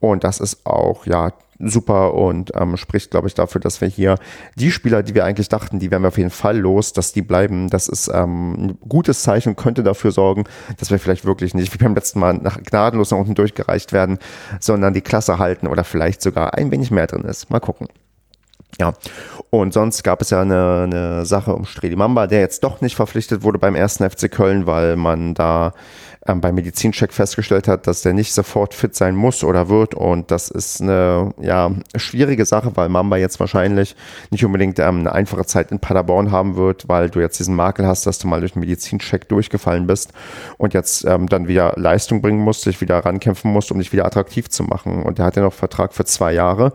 [0.00, 4.16] Und das ist auch, ja, super und ähm, spricht, glaube ich, dafür, dass wir hier
[4.56, 7.22] die Spieler, die wir eigentlich dachten, die werden wir auf jeden Fall los, dass die
[7.22, 7.68] bleiben.
[7.68, 10.44] Das ist ähm, ein gutes Zeichen könnte dafür sorgen,
[10.78, 14.18] dass wir vielleicht wirklich nicht wie beim letzten Mal nach gnadenlos nach unten durchgereicht werden,
[14.60, 17.50] sondern die Klasse halten oder vielleicht sogar ein wenig mehr drin ist.
[17.50, 17.88] Mal gucken.
[18.78, 18.92] Ja,
[19.48, 22.94] und sonst gab es ja eine, eine Sache um Stredi Mamba, der jetzt doch nicht
[22.94, 25.72] verpflichtet wurde beim ersten FC Köln, weil man da
[26.26, 29.94] ähm, beim Medizincheck festgestellt hat, dass der nicht sofort fit sein muss oder wird.
[29.94, 33.96] Und das ist eine ja, schwierige Sache, weil Mamba jetzt wahrscheinlich
[34.30, 37.86] nicht unbedingt ähm, eine einfache Zeit in Paderborn haben wird, weil du jetzt diesen Makel
[37.86, 40.12] hast, dass du mal durch den Medizincheck durchgefallen bist
[40.58, 44.06] und jetzt ähm, dann wieder Leistung bringen musst, dich wieder rankämpfen musst, um dich wieder
[44.06, 45.02] attraktiv zu machen.
[45.02, 46.72] Und der hat ja noch Vertrag für zwei Jahre.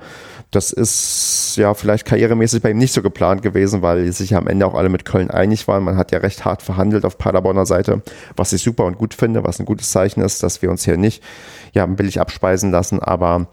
[0.52, 4.48] Das ist ja vielleicht karrieremäßig bei ihm nicht so geplant gewesen, weil sich ja am
[4.48, 5.84] Ende auch alle mit Köln einig waren.
[5.84, 8.02] Man hat ja recht hart verhandelt auf Paderborner Seite,
[8.36, 10.98] was ich super und gut finde, was ein gutes Zeichen ist, dass wir uns hier
[10.98, 11.24] nicht
[11.72, 13.48] ja, billig abspeisen lassen, aber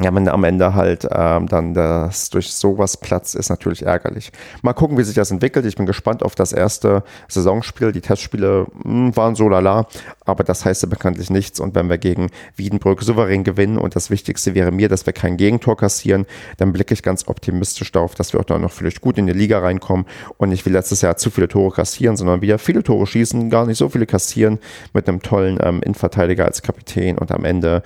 [0.00, 4.32] ja, wenn am Ende halt ähm, dann das durch sowas Platz ist natürlich ärgerlich.
[4.62, 5.66] Mal gucken, wie sich das entwickelt.
[5.66, 7.92] Ich bin gespannt auf das erste Saisonspiel.
[7.92, 9.86] Die Testspiele mh, hm, waren so lala,
[10.24, 11.60] aber das heißt ja bekanntlich nichts.
[11.60, 15.36] Und wenn wir gegen Wiedenbrück souverän gewinnen und das Wichtigste wäre mir, dass wir kein
[15.36, 16.24] Gegentor kassieren,
[16.56, 19.58] dann blicke ich ganz optimistisch darauf, dass wir auch noch vielleicht gut in die Liga
[19.58, 20.06] reinkommen
[20.38, 23.66] und nicht wie letztes Jahr zu viele Tore kassieren, sondern wieder viele Tore schießen, gar
[23.66, 24.58] nicht so viele kassieren
[24.94, 27.82] mit einem tollen ähm, Innenverteidiger als Kapitän und am Ende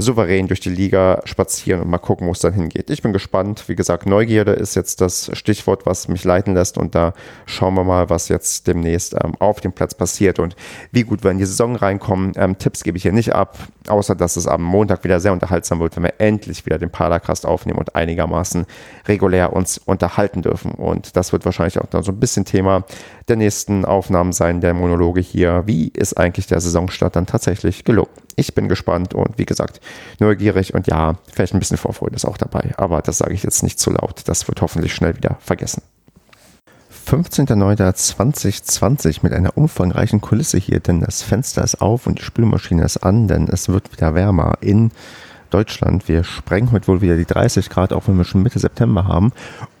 [0.00, 2.90] souverän durch die Liga spazieren und mal gucken, wo es dann hingeht.
[2.90, 3.64] Ich bin gespannt.
[3.68, 7.14] Wie gesagt, Neugierde ist jetzt das Stichwort, was mich leiten lässt und da
[7.46, 10.56] schauen wir mal, was jetzt demnächst ähm, auf dem Platz passiert und
[10.92, 12.32] wie gut wir in die Saison reinkommen.
[12.36, 13.58] Ähm, Tipps gebe ich hier nicht ab,
[13.88, 17.46] außer dass es am Montag wieder sehr unterhaltsam wird, wenn wir endlich wieder den Padercast
[17.46, 18.66] aufnehmen und einigermaßen
[19.06, 20.72] regulär uns unterhalten dürfen.
[20.72, 22.84] Und das wird wahrscheinlich auch dann so ein bisschen Thema
[23.30, 25.62] der nächsten Aufnahmen sein, der Monologe hier.
[25.64, 28.10] Wie ist eigentlich der Saisonstart dann tatsächlich gelungen?
[28.36, 29.80] Ich bin gespannt und wie gesagt,
[30.18, 32.74] neugierig und ja, vielleicht ein bisschen Vorfreude ist auch dabei.
[32.76, 34.22] Aber das sage ich jetzt nicht zu laut.
[34.26, 35.82] Das wird hoffentlich schnell wieder vergessen.
[37.06, 42.98] 15.09.2020 mit einer umfangreichen Kulisse hier, denn das Fenster ist auf und die Spülmaschine ist
[42.98, 44.90] an, denn es wird wieder wärmer in
[45.50, 46.08] Deutschland.
[46.08, 49.32] Wir sprengen heute wohl wieder die 30 Grad, auch wenn wir schon Mitte September haben.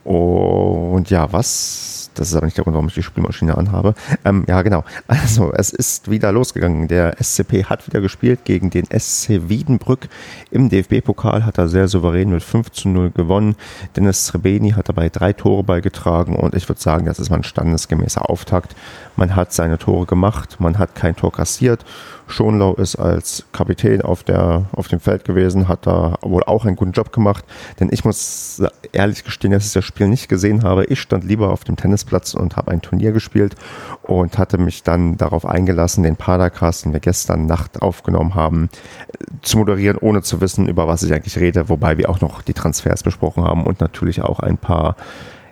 [0.04, 3.94] Und ja, was das ist aber nicht der Grund, warum ich die Spielmaschine anhabe.
[4.24, 4.84] Ähm, ja, genau.
[5.06, 6.88] Also, es ist wieder losgegangen.
[6.88, 10.08] Der SCP hat wieder gespielt gegen den SC Wiedenbrück.
[10.50, 13.56] Im DFB-Pokal hat er sehr souverän mit 5 zu 0 gewonnen.
[13.96, 17.44] Dennis Srebeni hat dabei drei Tore beigetragen und ich würde sagen, das ist mal ein
[17.44, 18.74] standesgemäßer Auftakt.
[19.16, 21.84] Man hat seine Tore gemacht, man hat kein Tor kassiert
[22.30, 26.76] Schonlau ist als Kapitän auf, der, auf dem Feld gewesen, hat da wohl auch einen
[26.76, 27.44] guten Job gemacht.
[27.78, 30.84] Denn ich muss ehrlich gestehen, dass ich das Spiel nicht gesehen habe.
[30.86, 33.54] Ich stand lieber auf dem Tennisplatz und habe ein Turnier gespielt
[34.02, 38.68] und hatte mich dann darauf eingelassen, den Padercast, den wir gestern Nacht aufgenommen haben,
[39.42, 41.68] zu moderieren, ohne zu wissen, über was ich eigentlich rede.
[41.68, 44.96] Wobei wir auch noch die Transfers besprochen haben und natürlich auch ein paar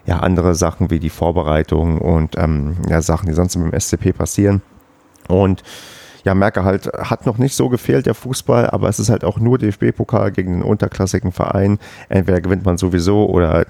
[0.07, 4.63] ja, andere Sachen wie die Vorbereitung und ähm, ja, Sachen, die sonst dem SCP passieren.
[5.29, 5.63] Und
[6.25, 9.39] ja, merke halt, hat noch nicht so gefehlt, der Fußball, aber es ist halt auch
[9.39, 11.79] nur DFB-Pokal gegen einen unterklassigen Verein.
[12.09, 13.67] Entweder gewinnt man sowieso oder,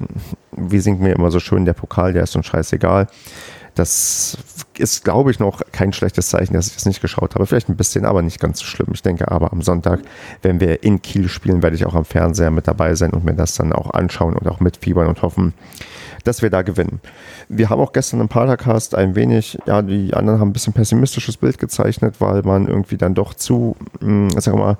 [0.53, 3.09] wie singt mir immer so schön, der Pokal, der ist so scheißegal.
[3.75, 4.37] Das
[4.77, 7.47] ist, glaube ich, noch kein schlechtes Zeichen, dass ich das nicht geschaut habe.
[7.47, 8.89] Vielleicht ein bisschen, aber nicht ganz so schlimm.
[8.93, 10.01] Ich denke aber am Sonntag,
[10.43, 13.35] wenn wir in Kiel spielen, werde ich auch am Fernseher mit dabei sein und mir
[13.35, 15.55] das dann auch anschauen und auch mitfiebern und hoffen,
[16.25, 17.01] dass wir da gewinnen.
[17.49, 21.37] Wir haben auch gestern im Padercast ein wenig, ja, die anderen haben ein bisschen pessimistisches
[21.37, 24.79] Bild gezeichnet, weil man irgendwie dann doch zu, mh, hm, wir mal,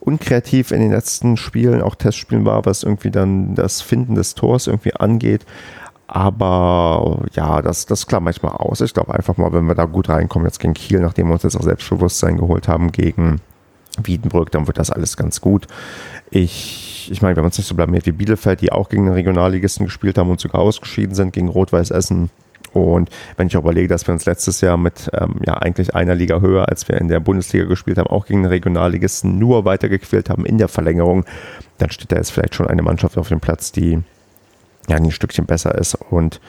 [0.00, 4.66] unkreativ in den letzten Spielen, auch Testspielen war, was irgendwie dann das Finden des Tors
[4.66, 5.44] irgendwie angeht.
[6.06, 8.80] Aber ja, das, das klammere ich mal aus.
[8.80, 11.42] Ich glaube einfach mal, wenn wir da gut reinkommen, jetzt gegen Kiel, nachdem wir uns
[11.42, 13.42] jetzt auch Selbstbewusstsein geholt haben gegen
[14.02, 15.66] Wiedenbrück, dann wird das alles ganz gut.
[16.30, 19.14] Ich, ich meine, wir haben uns nicht so blamiert wie Bielefeld, die auch gegen den
[19.14, 22.30] Regionalligisten gespielt haben und sogar ausgeschieden sind gegen Rot-Weiß Essen.
[22.72, 26.14] Und wenn ich auch überlege, dass wir uns letztes Jahr mit ähm, ja eigentlich einer
[26.14, 30.28] Liga höher, als wir in der Bundesliga gespielt haben, auch gegen den Regionalligisten nur weitergequält
[30.28, 31.24] haben in der Verlängerung,
[31.78, 34.02] dann steht da jetzt vielleicht schon eine Mannschaft auf dem Platz, die
[34.88, 36.40] ja, ein Stückchen besser ist und,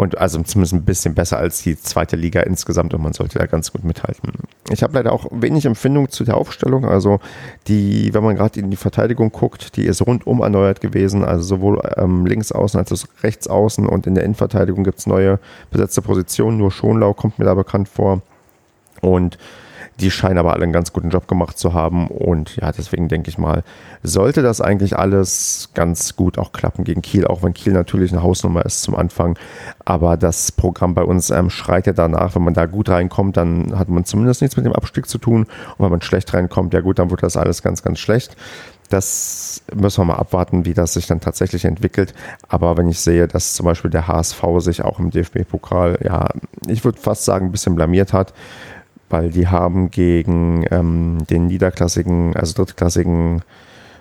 [0.00, 3.44] und also zumindest ein bisschen besser als die zweite Liga insgesamt und man sollte da
[3.44, 4.32] ganz gut mithalten.
[4.70, 7.20] Ich habe leider auch wenig Empfindung zu der Aufstellung, also
[7.68, 11.82] die, wenn man gerade in die Verteidigung guckt, die ist rundum erneuert gewesen, also sowohl
[11.98, 15.38] ähm, links außen als auch rechts außen und in der Innenverteidigung gibt es neue
[15.70, 18.22] besetzte Positionen, nur Schonlau kommt mir da bekannt vor.
[19.02, 19.36] Und
[20.00, 22.08] die scheinen aber alle einen ganz guten Job gemacht zu haben.
[22.08, 23.62] Und ja, deswegen denke ich mal,
[24.02, 28.22] sollte das eigentlich alles ganz gut auch klappen gegen Kiel, auch wenn Kiel natürlich eine
[28.22, 29.38] Hausnummer ist zum Anfang.
[29.84, 33.78] Aber das Programm bei uns ähm, schreit ja danach, wenn man da gut reinkommt, dann
[33.78, 35.42] hat man zumindest nichts mit dem Abstieg zu tun.
[35.42, 38.36] Und wenn man schlecht reinkommt, ja gut, dann wird das alles ganz, ganz schlecht.
[38.88, 42.12] Das müssen wir mal abwarten, wie das sich dann tatsächlich entwickelt.
[42.48, 46.28] Aber wenn ich sehe, dass zum Beispiel der HSV sich auch im DFB-Pokal, ja,
[46.66, 48.34] ich würde fast sagen, ein bisschen blamiert hat,
[49.10, 53.42] weil die haben gegen ähm, den niederklassigen, also drittklassigen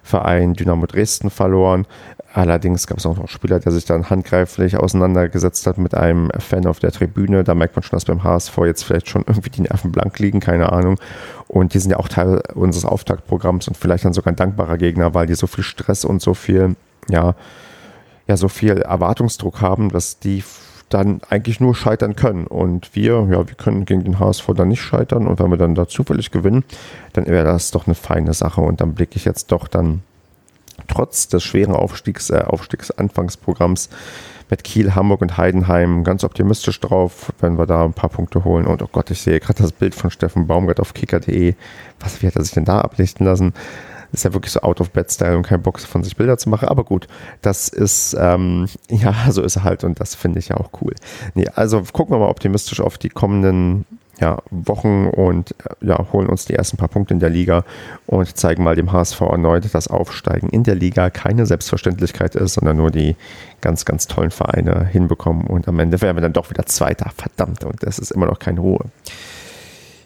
[0.03, 1.85] Verein Dynamo Dresden verloren.
[2.33, 6.29] Allerdings gab es auch noch einen Spieler, der sich dann handgreiflich auseinandergesetzt hat mit einem
[6.37, 7.43] Fan auf der Tribüne.
[7.43, 10.39] Da merkt man schon, dass beim HSV jetzt vielleicht schon irgendwie die Nerven blank liegen,
[10.39, 10.99] keine Ahnung.
[11.47, 15.15] Und die sind ja auch Teil unseres Auftaktprogramms und vielleicht dann sogar ein dankbarer Gegner,
[15.15, 16.75] weil die so viel Stress und so viel,
[17.09, 17.33] ja,
[18.27, 20.43] ja, so viel Erwartungsdruck haben, dass die
[20.89, 22.47] dann eigentlich nur scheitern können.
[22.47, 25.27] Und wir, ja, wir können gegen den HSV dann nicht scheitern.
[25.27, 26.63] Und wenn wir dann da zufällig gewinnen,
[27.13, 28.61] dann wäre das doch eine feine Sache.
[28.61, 30.01] Und dann blicke ich jetzt doch dann
[30.87, 33.89] trotz des schweren Aufstiegs, äh, Aufstiegsanfangsprogramms
[34.49, 38.65] mit Kiel, Hamburg und Heidenheim ganz optimistisch drauf, wenn wir da ein paar Punkte holen.
[38.65, 41.53] Und oh Gott, ich sehe gerade das Bild von Steffen Baumgart auf kicker.de.
[41.99, 43.53] Was, wie hat er sich denn da ablichten lassen?
[44.11, 46.49] Ist ja wirklich so out of bed style und kein Bock von sich Bilder zu
[46.49, 46.67] machen.
[46.67, 47.07] Aber gut,
[47.41, 50.93] das ist, ähm, ja, so ist er halt und das finde ich ja auch cool.
[51.35, 53.85] Nee, also gucken wir mal optimistisch auf die kommenden
[54.19, 57.63] ja, Wochen und äh, ja, holen uns die ersten paar Punkte in der Liga
[58.05, 62.77] und zeigen mal dem HSV erneut, dass Aufsteigen in der Liga keine Selbstverständlichkeit ist, sondern
[62.77, 63.15] nur die
[63.61, 67.11] ganz, ganz tollen Vereine hinbekommen und am Ende werden wir dann doch wieder Zweiter.
[67.15, 68.85] Verdammt, und das ist immer noch keine Ruhe.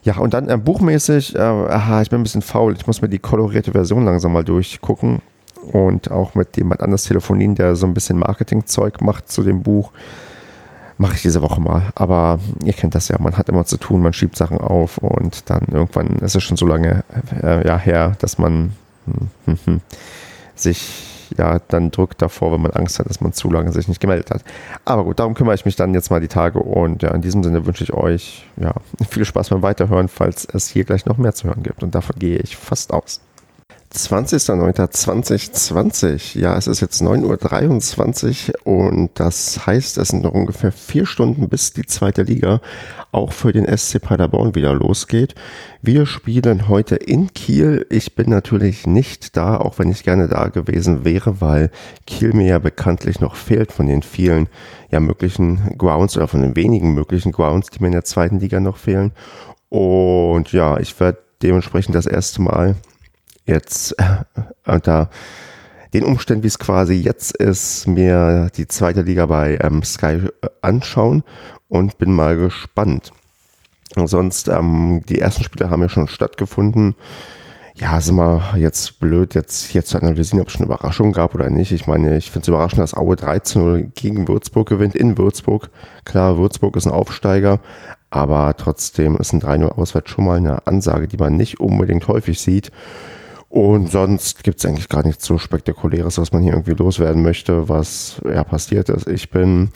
[0.03, 2.75] Ja, und dann äh, buchmäßig, äh, aha, ich bin ein bisschen faul.
[2.75, 5.21] Ich muss mir die kolorierte Version langsam mal durchgucken
[5.71, 9.91] und auch mit jemand anders telefonieren, der so ein bisschen Marketingzeug macht zu dem Buch.
[10.97, 11.83] Mache ich diese Woche mal.
[11.95, 15.49] Aber ihr kennt das ja, man hat immer zu tun, man schiebt Sachen auf und
[15.49, 17.03] dann irgendwann ist es schon so lange
[17.41, 18.73] äh, ja, her, dass man
[19.05, 19.81] hm, hm, hm,
[20.55, 23.99] sich ja dann drückt davor, wenn man Angst hat, dass man zu lange sich nicht
[23.99, 24.43] gemeldet hat.
[24.85, 27.43] Aber gut, darum kümmere ich mich dann jetzt mal die Tage und ja, in diesem
[27.43, 28.73] Sinne wünsche ich euch ja,
[29.09, 31.83] viel Spaß beim Weiterhören, falls es hier gleich noch mehr zu hören gibt.
[31.83, 33.21] Und davon gehe ich fast aus.
[33.93, 36.39] 20.09.2020.
[36.39, 41.47] Ja, es ist jetzt 9.23 Uhr und das heißt, es sind noch ungefähr vier Stunden,
[41.47, 42.59] bis die zweite Liga
[43.11, 45.35] auch für den SC Paderborn wieder losgeht.
[45.81, 47.85] Wir spielen heute in Kiel.
[47.89, 51.69] Ich bin natürlich nicht da, auch wenn ich gerne da gewesen wäre, weil
[52.07, 54.49] Kiel mir ja bekanntlich noch fehlt von den vielen
[54.89, 58.59] ja möglichen Grounds oder von den wenigen möglichen Grounds, die mir in der zweiten Liga
[58.59, 59.11] noch fehlen.
[59.69, 62.75] Und ja, ich werde dementsprechend das erste Mal
[63.45, 64.23] jetzt äh,
[64.65, 65.09] unter
[65.93, 70.49] den Umständen, wie es quasi jetzt ist, mir die zweite Liga bei ähm, Sky äh,
[70.61, 71.23] anschauen
[71.67, 73.11] und bin mal gespannt.
[73.95, 76.95] sonst, ähm, die ersten Spiele haben ja schon stattgefunden.
[77.75, 81.49] Ja, ist immer jetzt blöd, jetzt hier zu analysieren, ob es schon Überraschungen gab oder
[81.49, 81.71] nicht.
[81.71, 85.71] Ich meine, ich finde es überraschend, dass Aue 13-0 gegen Würzburg gewinnt, in Würzburg.
[86.05, 87.59] Klar, Würzburg ist ein Aufsteiger,
[88.11, 92.39] aber trotzdem ist ein 3-0 auswärts schon mal eine Ansage, die man nicht unbedingt häufig
[92.39, 92.71] sieht.
[93.53, 97.69] Und sonst gibt es eigentlich gar nichts so Spektakuläres, was man hier irgendwie loswerden möchte,
[97.69, 99.07] was ja passiert ist.
[99.07, 99.69] Ich bin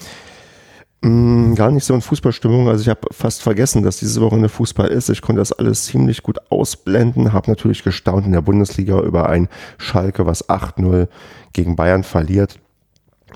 [1.02, 2.70] mh, mm, gar nicht so in Fußballstimmung.
[2.70, 5.10] Also ich habe fast vergessen, dass diese Woche eine Fußball ist.
[5.10, 9.48] Ich konnte das alles ziemlich gut ausblenden, habe natürlich gestaunt in der Bundesliga über ein
[9.78, 11.08] Schalke, was 8-0
[11.54, 12.58] gegen Bayern verliert.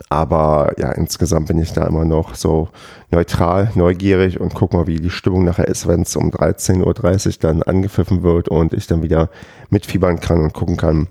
[0.09, 2.69] Aber ja, insgesamt bin ich da immer noch so
[3.11, 7.33] neutral, neugierig und guck mal, wie die Stimmung nachher ist, wenn es um 13.30 Uhr
[7.39, 9.29] dann angepfiffen wird und ich dann wieder
[9.69, 11.07] mitfiebern kann und gucken kann,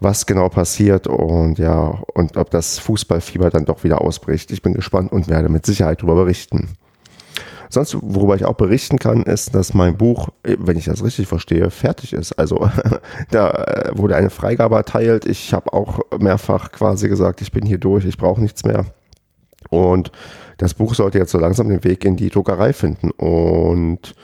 [0.00, 4.50] was genau passiert und ja, und ob das Fußballfieber dann doch wieder ausbricht.
[4.50, 6.76] Ich bin gespannt und werde mit Sicherheit darüber berichten.
[7.70, 11.70] Sonst, worüber ich auch berichten kann, ist, dass mein Buch, wenn ich das richtig verstehe,
[11.70, 12.32] fertig ist.
[12.32, 12.68] Also
[13.30, 15.24] da äh, wurde eine Freigabe erteilt.
[15.24, 18.86] Ich habe auch mehrfach quasi gesagt, ich bin hier durch, ich brauche nichts mehr.
[19.70, 20.10] Und
[20.58, 23.12] das Buch sollte jetzt so langsam den Weg in die Druckerei finden.
[23.12, 24.14] Und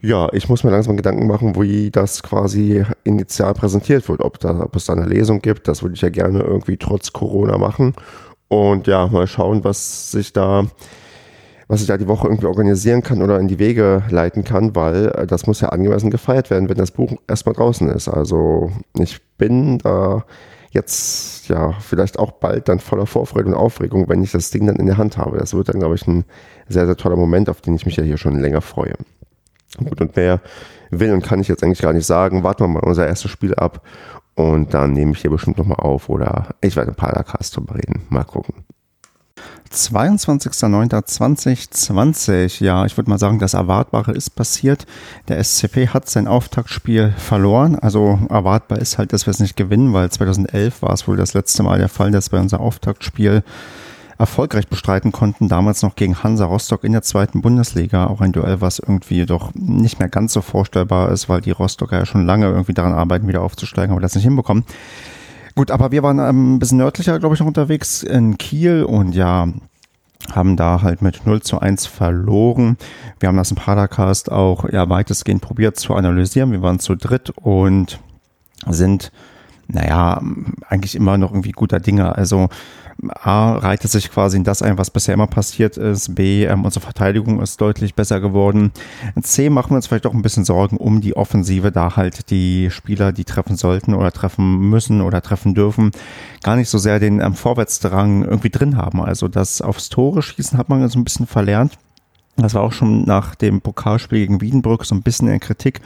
[0.00, 4.20] ja, ich muss mir langsam Gedanken machen, wie das quasi initial präsentiert wird.
[4.20, 7.12] Ob, da, ob es da eine Lesung gibt, das würde ich ja gerne irgendwie trotz
[7.12, 7.94] Corona machen.
[8.48, 10.66] Und ja, mal schauen, was sich da
[11.68, 15.08] was ich da die Woche irgendwie organisieren kann oder in die Wege leiten kann, weil
[15.08, 18.08] äh, das muss ja angemessen gefeiert werden, wenn das Buch erstmal draußen ist.
[18.08, 20.24] Also ich bin da
[20.70, 24.76] jetzt ja vielleicht auch bald dann voller Vorfreude und Aufregung, wenn ich das Ding dann
[24.76, 25.38] in der Hand habe.
[25.38, 26.24] Das wird dann, glaube ich, ein
[26.68, 28.94] sehr, sehr toller Moment, auf den ich mich ja hier schon länger freue.
[29.78, 30.40] Gut, und wer
[30.90, 33.54] will und kann ich jetzt eigentlich gar nicht sagen, warten wir mal unser erstes Spiel
[33.54, 33.82] ab
[34.34, 37.74] und dann nehme ich hier bestimmt nochmal auf oder ich werde ein paar Podcast drüber
[37.76, 38.02] reden.
[38.08, 38.64] Mal gucken.
[39.74, 42.62] 22.09.2020.
[42.62, 44.86] Ja, ich würde mal sagen, das Erwartbare ist passiert.
[45.28, 47.78] Der SCP hat sein Auftaktspiel verloren.
[47.78, 51.34] Also erwartbar ist halt, dass wir es nicht gewinnen, weil 2011 war es wohl das
[51.34, 53.42] letzte Mal der Fall, dass wir unser Auftaktspiel
[54.18, 55.48] erfolgreich bestreiten konnten.
[55.48, 58.06] Damals noch gegen Hansa Rostock in der zweiten Bundesliga.
[58.06, 61.98] Auch ein Duell, was irgendwie doch nicht mehr ganz so vorstellbar ist, weil die Rostocker
[61.98, 64.64] ja schon lange irgendwie daran arbeiten, wieder aufzusteigen, aber das nicht hinbekommen.
[65.56, 69.48] Gut, aber wir waren ein bisschen nördlicher, glaube ich, noch unterwegs in Kiel und ja,
[70.32, 72.76] haben da halt mit 0 zu 1 verloren.
[73.20, 76.50] Wir haben das im Padercast auch ja, weitestgehend probiert zu analysieren.
[76.50, 78.00] Wir waren zu dritt und
[78.66, 79.12] sind,
[79.68, 80.20] naja,
[80.68, 82.16] eigentlich immer noch irgendwie guter Dinge.
[82.16, 82.48] Also
[83.08, 86.14] A, reiht es sich quasi in das ein, was bisher immer passiert ist.
[86.14, 88.72] B, ähm, unsere Verteidigung ist deutlich besser geworden.
[89.20, 92.70] C, machen wir uns vielleicht auch ein bisschen Sorgen um die Offensive, da halt die
[92.70, 95.90] Spieler, die treffen sollten oder treffen müssen oder treffen dürfen,
[96.42, 99.02] gar nicht so sehr den ähm, Vorwärtsdrang irgendwie drin haben.
[99.02, 101.78] Also das aufs Tore schießen hat man so ein bisschen verlernt.
[102.36, 105.80] Das war auch schon nach dem Pokalspiel gegen Wiedenbrück so ein bisschen in Kritik,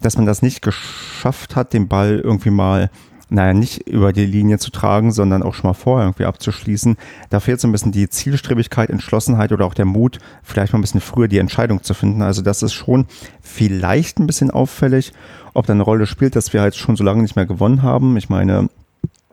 [0.00, 2.90] dass man das nicht geschafft hat, den Ball irgendwie mal
[3.30, 6.96] naja, nicht über die Linie zu tragen, sondern auch schon mal vorher irgendwie abzuschließen.
[7.30, 10.82] Da fehlt so ein bisschen die Zielstrebigkeit, Entschlossenheit oder auch der Mut, vielleicht mal ein
[10.82, 12.22] bisschen früher die Entscheidung zu finden.
[12.22, 13.06] Also das ist schon
[13.40, 15.12] vielleicht ein bisschen auffällig,
[15.54, 18.16] ob da eine Rolle spielt, dass wir halt schon so lange nicht mehr gewonnen haben.
[18.16, 18.68] Ich meine,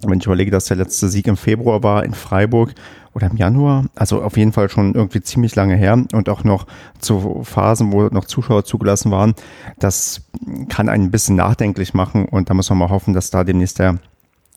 [0.04, 2.76] wenn ich überlege, dass der letzte Sieg im Februar war in Freiburg
[3.18, 6.68] oder im Januar, also auf jeden Fall schon irgendwie ziemlich lange her und auch noch
[7.00, 9.34] zu Phasen, wo noch Zuschauer zugelassen waren,
[9.80, 10.22] das
[10.70, 13.80] kann einen ein bisschen nachdenklich machen und da muss man mal hoffen, dass da demnächst
[13.80, 13.98] der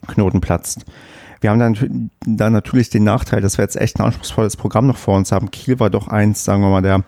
[0.07, 0.85] Knoten platzt.
[1.41, 4.99] Wir haben dann, dann natürlich den Nachteil, dass wir jetzt echt ein anspruchsvolles Programm noch
[4.99, 5.51] vor uns haben.
[5.51, 7.03] Kiel war doch eins, sagen wir mal, der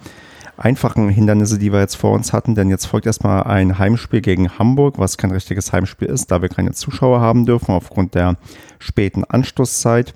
[0.56, 4.58] einfachen Hindernisse, die wir jetzt vor uns hatten, denn jetzt folgt erstmal ein Heimspiel gegen
[4.58, 8.38] Hamburg, was kein richtiges Heimspiel ist, da wir keine Zuschauer haben dürfen aufgrund der
[8.78, 10.14] späten Anstoßzeit.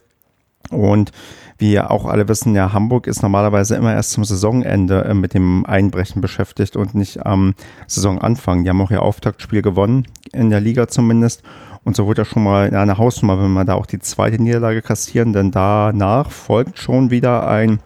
[0.70, 1.12] Und
[1.58, 5.34] wie ja auch alle wissen, ja, Hamburg ist normalerweise immer erst zum Saisonende äh, mit
[5.34, 7.54] dem Einbrechen beschäftigt und nicht am
[7.86, 8.64] Saisonanfang.
[8.64, 11.42] Die haben auch ihr Auftaktspiel gewonnen, in der Liga zumindest.
[11.84, 14.82] Und so wird das schon mal eine Hausnummer, wenn wir da auch die zweite Niederlage
[14.82, 17.78] kassieren, denn danach folgt schon wieder ein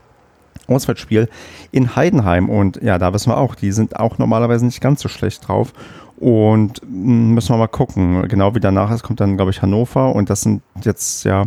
[0.68, 1.28] Auswärtsspiel
[1.70, 2.48] in Heidenheim.
[2.48, 5.74] Und ja, da wissen wir auch, die sind auch normalerweise nicht ganz so schlecht drauf.
[6.16, 8.26] Und hm, müssen wir mal gucken.
[8.28, 10.14] Genau wie danach ist, kommt dann, glaube ich, Hannover.
[10.14, 11.44] Und das sind jetzt ja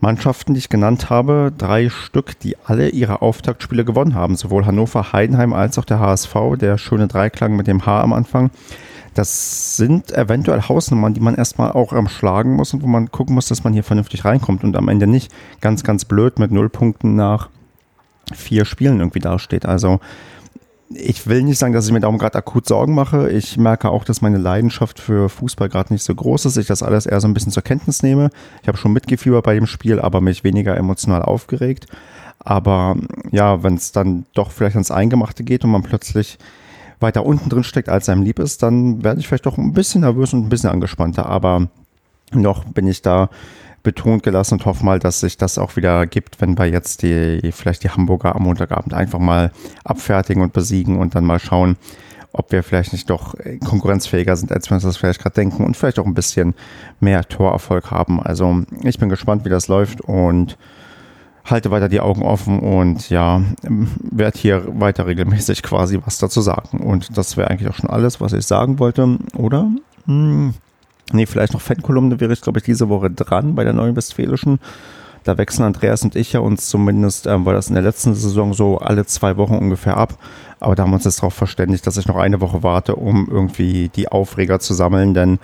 [0.00, 4.36] Mannschaften, die ich genannt habe, drei Stück, die alle ihre Auftaktspiele gewonnen haben.
[4.36, 8.50] Sowohl Hannover, Heidenheim als auch der HSV, der schöne Dreiklang mit dem H am Anfang.
[9.14, 13.34] Das sind eventuell Hausnummern, die man erstmal auch ähm, schlagen muss und wo man gucken
[13.34, 15.32] muss, dass man hier vernünftig reinkommt und am Ende nicht
[15.62, 17.48] ganz, ganz blöd mit null Punkten nach
[18.34, 19.64] vier Spielen irgendwie dasteht.
[19.64, 20.00] Also
[20.90, 23.30] ich will nicht sagen, dass ich mir darum gerade akut Sorgen mache.
[23.30, 26.56] Ich merke auch, dass meine Leidenschaft für Fußball gerade nicht so groß ist.
[26.56, 28.30] Ich das alles eher so ein bisschen zur Kenntnis nehme.
[28.62, 31.86] Ich habe schon mitgefiebert bei dem Spiel, aber mich weniger emotional aufgeregt.
[32.38, 32.96] Aber
[33.32, 36.38] ja, wenn es dann doch vielleicht ans Eingemachte geht und man plötzlich
[37.00, 40.02] weiter unten drin steckt, als einem lieb ist, dann werde ich vielleicht doch ein bisschen
[40.02, 41.26] nervös und ein bisschen angespannter.
[41.26, 41.68] Aber
[42.32, 43.28] noch bin ich da
[43.86, 47.52] betont gelassen und hoffe mal, dass sich das auch wieder gibt, wenn wir jetzt die,
[47.52, 49.52] vielleicht die Hamburger am Montagabend einfach mal
[49.84, 51.76] abfertigen und besiegen und dann mal schauen,
[52.32, 55.76] ob wir vielleicht nicht doch konkurrenzfähiger sind, als wir uns das vielleicht gerade denken und
[55.76, 56.54] vielleicht auch ein bisschen
[56.98, 58.20] mehr Torerfolg haben.
[58.20, 60.58] Also ich bin gespannt, wie das läuft und
[61.44, 66.80] halte weiter die Augen offen und ja, werde hier weiter regelmäßig quasi was dazu sagen.
[66.80, 69.70] Und das wäre eigentlich auch schon alles, was ich sagen wollte, oder?
[70.06, 70.54] Hm.
[71.12, 74.58] Nee, vielleicht noch Fankolumne wäre ich, glaube ich, diese Woche dran bei der Neuen Westfälischen.
[75.22, 78.54] Da wechseln Andreas und ich ja uns zumindest, ähm, war das in der letzten Saison
[78.54, 80.14] so alle zwei Wochen ungefähr ab.
[80.60, 83.28] Aber da haben wir uns jetzt darauf verständigt, dass ich noch eine Woche warte, um
[83.28, 85.14] irgendwie die Aufreger zu sammeln.
[85.14, 85.38] Denn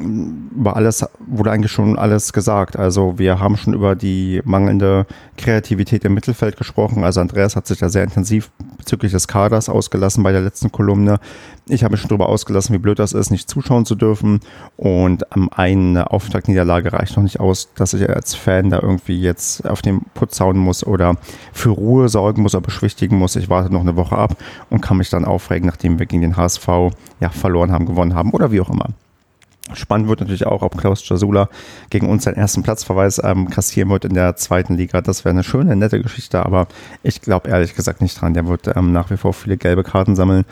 [0.00, 2.76] über alles wurde eigentlich schon alles gesagt.
[2.76, 7.04] Also wir haben schon über die mangelnde Kreativität im Mittelfeld gesprochen.
[7.04, 11.20] Also Andreas hat sich da sehr intensiv bezüglich des Kaders ausgelassen bei der letzten Kolumne.
[11.68, 14.40] Ich habe mich schon darüber ausgelassen, wie blöd das ist, nicht zuschauen zu dürfen.
[14.76, 19.68] Und am eine Auftaktniederlage reicht noch nicht aus, dass ich als Fan da irgendwie jetzt
[19.68, 21.16] auf den Putz hauen muss oder
[21.52, 23.36] für Ruhe sorgen muss oder beschwichtigen muss.
[23.36, 24.36] Ich warte noch eine Woche ab
[24.70, 26.66] und kann mich dann aufregen, nachdem wir gegen den HSV
[27.20, 28.88] ja verloren haben, gewonnen haben oder wie auch immer.
[29.74, 31.48] Spannend wird natürlich auch, ob Klaus Jasula
[31.90, 35.00] gegen uns seinen ersten Platzverweis ähm, kassieren wird in der zweiten Liga.
[35.00, 36.66] Das wäre eine schöne, nette Geschichte, aber
[37.02, 38.34] ich glaube ehrlich gesagt nicht dran.
[38.34, 40.44] Der wird ähm, nach wie vor viele gelbe Karten sammeln,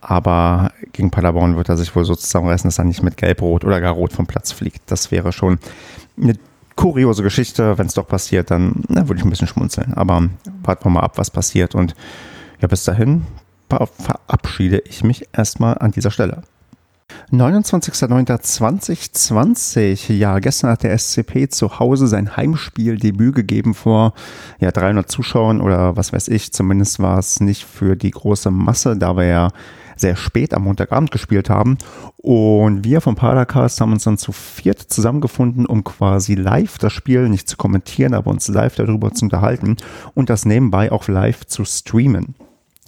[0.00, 3.80] aber gegen Paderborn wird er sich wohl so zusammenreißen, dass er nicht mit Gelb-Rot oder
[3.80, 4.82] gar Rot vom Platz fliegt.
[4.90, 5.58] Das wäre schon
[6.20, 6.34] eine
[6.76, 7.78] kuriose Geschichte.
[7.78, 9.94] Wenn es doch passiert, dann würde ich ein bisschen schmunzeln.
[9.94, 10.28] Aber
[10.62, 11.74] warten wir mal ab, was passiert.
[11.74, 11.94] Und
[12.60, 13.26] ja, bis dahin
[13.68, 16.42] verabschiede ich mich erstmal an dieser Stelle.
[17.32, 20.12] 29.09.2020.
[20.12, 24.14] Ja, gestern hat der SCP zu Hause sein Heimspieldebüt gegeben vor
[24.60, 26.52] ja, 300 Zuschauern oder was weiß ich.
[26.52, 29.48] Zumindest war es nicht für die große Masse, da wir ja
[29.96, 31.78] sehr spät am Montagabend gespielt haben.
[32.16, 37.28] Und wir vom Padercast haben uns dann zu viert zusammengefunden, um quasi live das Spiel
[37.28, 39.76] nicht zu kommentieren, aber uns live darüber zu unterhalten
[40.14, 42.34] und das nebenbei auch live zu streamen.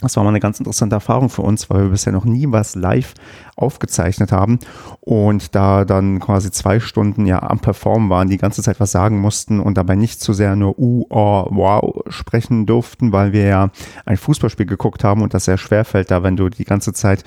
[0.01, 2.75] Das war mal eine ganz interessante Erfahrung für uns, weil wir bisher noch nie was
[2.75, 3.15] live
[3.57, 4.59] aufgezeichnet haben
[5.01, 9.19] und da dann quasi zwei Stunden ja am Performen waren, die ganze Zeit was sagen
[9.19, 13.71] mussten und dabei nicht zu sehr nur uh, oh, wow sprechen durften, weil wir ja
[14.05, 17.25] ein Fußballspiel geguckt haben und das sehr schwer fällt da, wenn du die ganze Zeit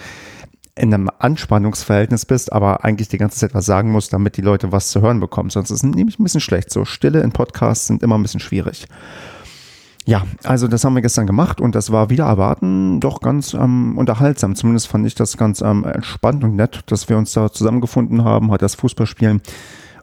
[0.76, 4.72] in einem Anspannungsverhältnis bist, aber eigentlich die ganze Zeit was sagen musst, damit die Leute
[4.72, 5.50] was zu hören bekommen.
[5.50, 6.72] Sonst ist es nämlich ein bisschen schlecht.
[6.72, 8.88] So Stille in Podcasts sind immer ein bisschen schwierig.
[10.10, 13.96] Ja, also das haben wir gestern gemacht und das war wieder erwarten doch ganz ähm,
[13.96, 14.56] unterhaltsam.
[14.56, 18.52] Zumindest fand ich das ganz ähm, entspannt und nett, dass wir uns da zusammengefunden haben,
[18.52, 19.44] hat das Fußballspielen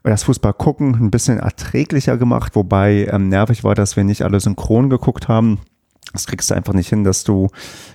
[0.04, 4.38] das Fußball gucken ein bisschen erträglicher gemacht, wobei ähm, nervig war, dass wir nicht alle
[4.38, 5.58] synchron geguckt haben.
[6.12, 7.48] Das kriegst du einfach nicht hin, dass du,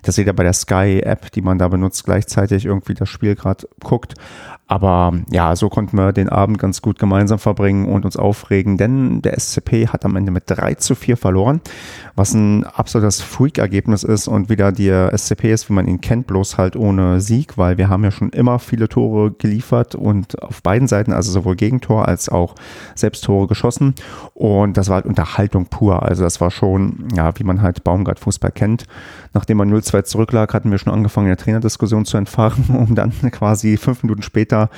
[0.03, 4.16] dass jeder bei der Sky-App, die man da benutzt, gleichzeitig irgendwie das Spiel gerade guckt.
[4.72, 9.22] Aber ja, so konnten wir den Abend ganz gut gemeinsam verbringen und uns aufregen, denn
[9.22, 11.59] der SCP hat am Ende mit 3 zu 4 verloren,
[12.16, 16.57] was ein absolutes Freak-Ergebnis ist und wieder der SCP ist, wie man ihn kennt, bloß
[16.57, 20.88] halt ohne Sieg, weil wir haben ja schon immer viele Tore geliefert und auf beiden
[20.88, 22.55] Seiten, also sowohl Gegentor als auch
[22.95, 23.95] Selbsttore geschossen
[24.34, 28.20] und das war halt Unterhaltung pur, also das war schon, ja, wie man halt Baumgart
[28.20, 28.86] Fußball kennt.
[29.34, 33.78] Nachdem man 0-2 zurücklag, hatten wir schon angefangen, eine Trainerdiskussion zu entfachen, um dann quasi
[33.78, 34.70] fünf Minuten später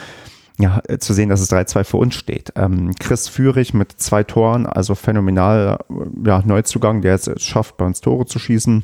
[0.59, 2.53] ja, zu sehen, dass es 3-2 für uns steht.
[2.55, 7.85] Ähm, Chris Führig mit zwei Toren, also phänomenal äh, ja, Neuzugang, der es schafft, bei
[7.85, 8.83] uns Tore zu schießen.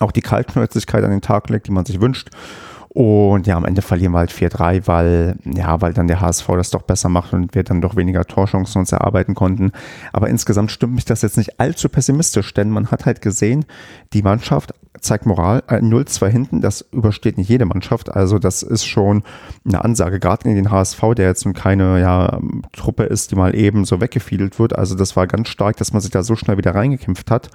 [0.00, 2.30] Auch die Kaltschnäuzigkeit an den Tag legt, die man sich wünscht.
[2.92, 6.70] Und ja, am Ende verlieren wir halt 4-3, weil, ja, weil dann der HSV das
[6.70, 9.70] doch besser macht und wir dann doch weniger Torchancen uns erarbeiten konnten.
[10.12, 13.64] Aber insgesamt stimmt mich das jetzt nicht allzu pessimistisch, denn man hat halt gesehen,
[14.12, 18.10] die Mannschaft zeigt Moral, äh, 0-2 hinten, das übersteht nicht jede Mannschaft.
[18.10, 19.22] Also das ist schon
[19.64, 22.40] eine Ansage, gerade in den HSV, der jetzt nun keine ja,
[22.72, 24.76] Truppe ist, die mal eben so weggefiedelt wird.
[24.76, 27.50] Also das war ganz stark, dass man sich da so schnell wieder reingekämpft hat.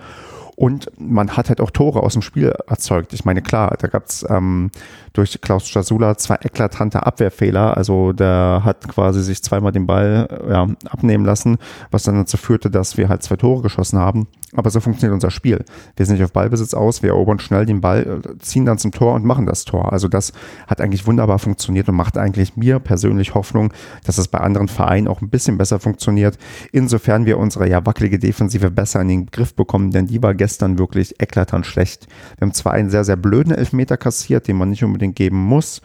[0.56, 3.14] Und man hat halt auch Tore aus dem Spiel erzeugt.
[3.14, 4.72] Ich meine, klar, da gab es ähm,
[5.12, 7.76] durch Klaus Jasula zwei eklatante Abwehrfehler.
[7.76, 11.58] Also der hat quasi sich zweimal den Ball ja, abnehmen lassen,
[11.92, 14.28] was dann dazu führte, dass wir halt zwei Tore geschossen haben.
[14.56, 15.64] Aber so funktioniert unser Spiel.
[15.96, 19.14] Wir sind nicht auf Ballbesitz aus, wir erobern schnell den Ball, ziehen dann zum Tor
[19.14, 19.92] und machen das Tor.
[19.92, 20.34] Also das
[20.68, 23.74] hat eigentlich wunderbar funktioniert und macht eigentlich mir persönlich Hoffnung,
[24.06, 26.38] dass es bei anderen Vereinen auch ein bisschen besser funktioniert.
[26.72, 30.80] Insofern wir unsere ja wackelige Defensive besser in den Griff bekommen, denn die war gestern
[30.80, 32.08] wirklich eklatant schlecht.
[32.38, 35.82] Wir haben zwar einen sehr, sehr blöden Elfmeter kassiert, den man nicht unbedingt geben muss.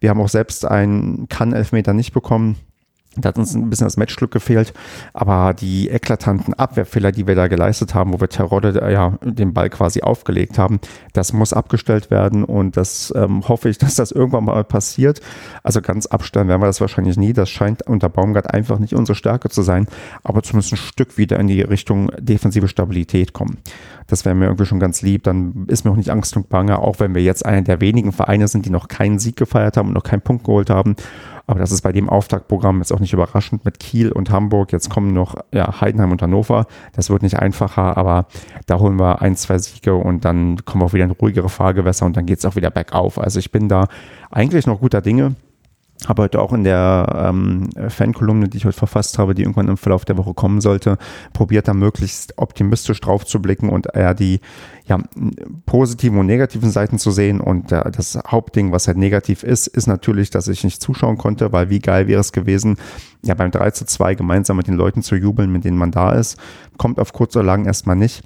[0.00, 2.56] Wir haben auch selbst einen Kann-Elfmeter nicht bekommen.
[3.16, 4.74] Da hat uns ein bisschen das Matchglück gefehlt,
[5.12, 9.54] aber die eklatanten Abwehrfehler, die wir da geleistet haben, wo wir Terodde äh, ja den
[9.54, 10.80] Ball quasi aufgelegt haben,
[11.12, 15.20] das muss abgestellt werden und das ähm, hoffe ich, dass das irgendwann mal passiert.
[15.62, 17.32] Also ganz abstellen werden wir das wahrscheinlich nie.
[17.32, 19.86] Das scheint unter Baumgart einfach nicht unsere Stärke zu sein,
[20.22, 23.58] aber zumindest ein Stück wieder in die Richtung defensive Stabilität kommen.
[24.06, 25.22] Das wäre mir irgendwie schon ganz lieb.
[25.24, 28.12] Dann ist mir auch nicht Angst und Bange, auch wenn wir jetzt einer der wenigen
[28.12, 30.96] Vereine sind, die noch keinen Sieg gefeiert haben und noch keinen Punkt geholt haben
[31.46, 34.72] aber das ist bei dem Auftaktprogramm jetzt auch nicht überraschend mit Kiel und Hamburg.
[34.72, 36.66] Jetzt kommen noch ja, Heidenheim und Hannover.
[36.94, 38.26] Das wird nicht einfacher, aber
[38.66, 42.06] da holen wir ein, zwei Siege und dann kommen wir auch wieder in ruhigere Fahrgewässer
[42.06, 43.18] und dann geht es auch wieder bergauf.
[43.18, 43.88] Also ich bin da
[44.30, 45.36] eigentlich noch guter Dinge
[46.06, 49.76] habe heute auch in der ähm, Fankolumne, die ich heute verfasst habe, die irgendwann im
[49.76, 50.98] Verlauf der Woche kommen sollte,
[51.32, 54.40] probiert da möglichst optimistisch drauf zu blicken und eher die
[54.86, 54.98] ja,
[55.64, 57.40] positiven und negativen Seiten zu sehen.
[57.40, 61.52] Und äh, das Hauptding, was halt negativ ist, ist natürlich, dass ich nicht zuschauen konnte,
[61.52, 62.76] weil wie geil wäre es gewesen,
[63.22, 66.12] ja beim 3 zu 2 gemeinsam mit den Leuten zu jubeln, mit denen man da
[66.12, 66.38] ist.
[66.76, 68.24] Kommt auf kurz oder lang erstmal nicht.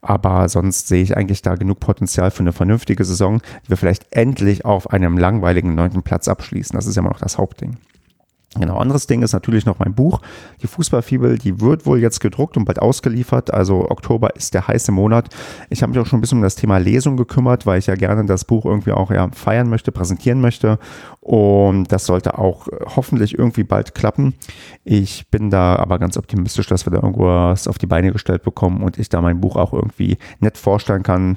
[0.00, 4.06] Aber sonst sehe ich eigentlich da genug Potenzial für eine vernünftige Saison, die wir vielleicht
[4.10, 6.74] endlich auf einem langweiligen neunten Platz abschließen.
[6.74, 7.76] Das ist ja immer noch das Hauptding.
[8.54, 10.22] Genau, anderes Ding ist natürlich noch mein Buch.
[10.62, 13.52] Die Fußballfibel, die wird wohl jetzt gedruckt und bald ausgeliefert.
[13.52, 15.28] Also Oktober ist der heiße Monat.
[15.68, 17.94] Ich habe mich auch schon ein bisschen um das Thema Lesung gekümmert, weil ich ja
[17.94, 20.78] gerne das Buch irgendwie auch ja, feiern möchte, präsentieren möchte.
[21.20, 24.34] Und das sollte auch hoffentlich irgendwie bald klappen.
[24.82, 28.82] Ich bin da aber ganz optimistisch, dass wir da irgendwas auf die Beine gestellt bekommen
[28.82, 31.36] und ich da mein Buch auch irgendwie nett vorstellen kann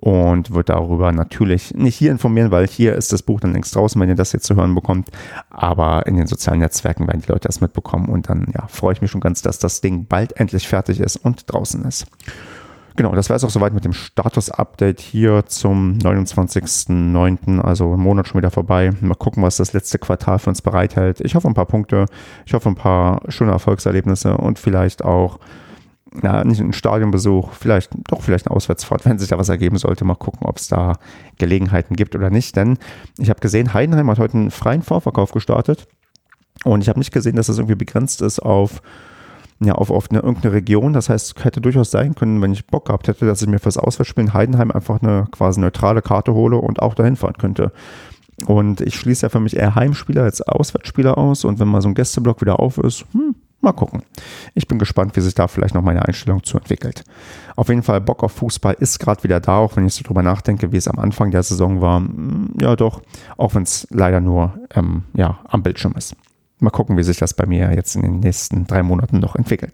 [0.00, 4.00] und wird darüber natürlich nicht hier informieren, weil hier ist das Buch dann längst draußen,
[4.00, 5.10] wenn ihr das jetzt zu hören bekommt.
[5.50, 9.02] Aber in den sozialen Netzwerken werden die Leute das mitbekommen und dann ja, freue ich
[9.02, 12.06] mich schon ganz, dass das Ding bald endlich fertig ist und draußen ist.
[12.96, 18.26] Genau, das war es auch soweit mit dem Status-Update hier zum 29.09., also im Monat
[18.26, 18.90] schon wieder vorbei.
[19.00, 21.20] Mal gucken, was das letzte Quartal für uns bereithält.
[21.20, 22.06] Ich hoffe ein paar Punkte,
[22.46, 25.38] ich hoffe ein paar schöne Erfolgserlebnisse und vielleicht auch
[26.22, 30.04] ja, nicht ein Stadionbesuch, vielleicht doch vielleicht eine Auswärtsfahrt, wenn sich da was ergeben sollte.
[30.04, 30.94] Mal gucken, ob es da
[31.38, 32.56] Gelegenheiten gibt oder nicht.
[32.56, 32.78] Denn
[33.18, 35.86] ich habe gesehen, Heidenheim hat heute einen freien Vorverkauf gestartet.
[36.64, 38.82] Und ich habe nicht gesehen, dass das irgendwie begrenzt ist auf,
[39.60, 40.92] ja, auf, auf eine, irgendeine Region.
[40.92, 43.78] Das heißt, hätte durchaus sein können, wenn ich Bock gehabt hätte, dass ich mir fürs
[43.78, 47.72] Auswärtsspielen Heidenheim einfach eine quasi neutrale Karte hole und auch dahin fahren könnte.
[48.46, 51.44] Und ich schließe ja für mich eher Heimspieler als Auswärtsspieler aus.
[51.44, 54.02] Und wenn mal so ein Gästeblock wieder auf ist, hm, Mal gucken.
[54.54, 57.04] Ich bin gespannt, wie sich da vielleicht noch meine Einstellung zu entwickelt.
[57.56, 60.22] Auf jeden Fall, Bock auf Fußball ist gerade wieder da, auch wenn ich so drüber
[60.22, 61.98] nachdenke, wie es am Anfang der Saison war.
[61.98, 63.02] Hm, ja, doch,
[63.36, 66.16] auch wenn es leider nur ähm, ja, am Bildschirm ist.
[66.58, 69.68] Mal gucken, wie sich das bei mir jetzt in den nächsten drei Monaten noch entwickelt.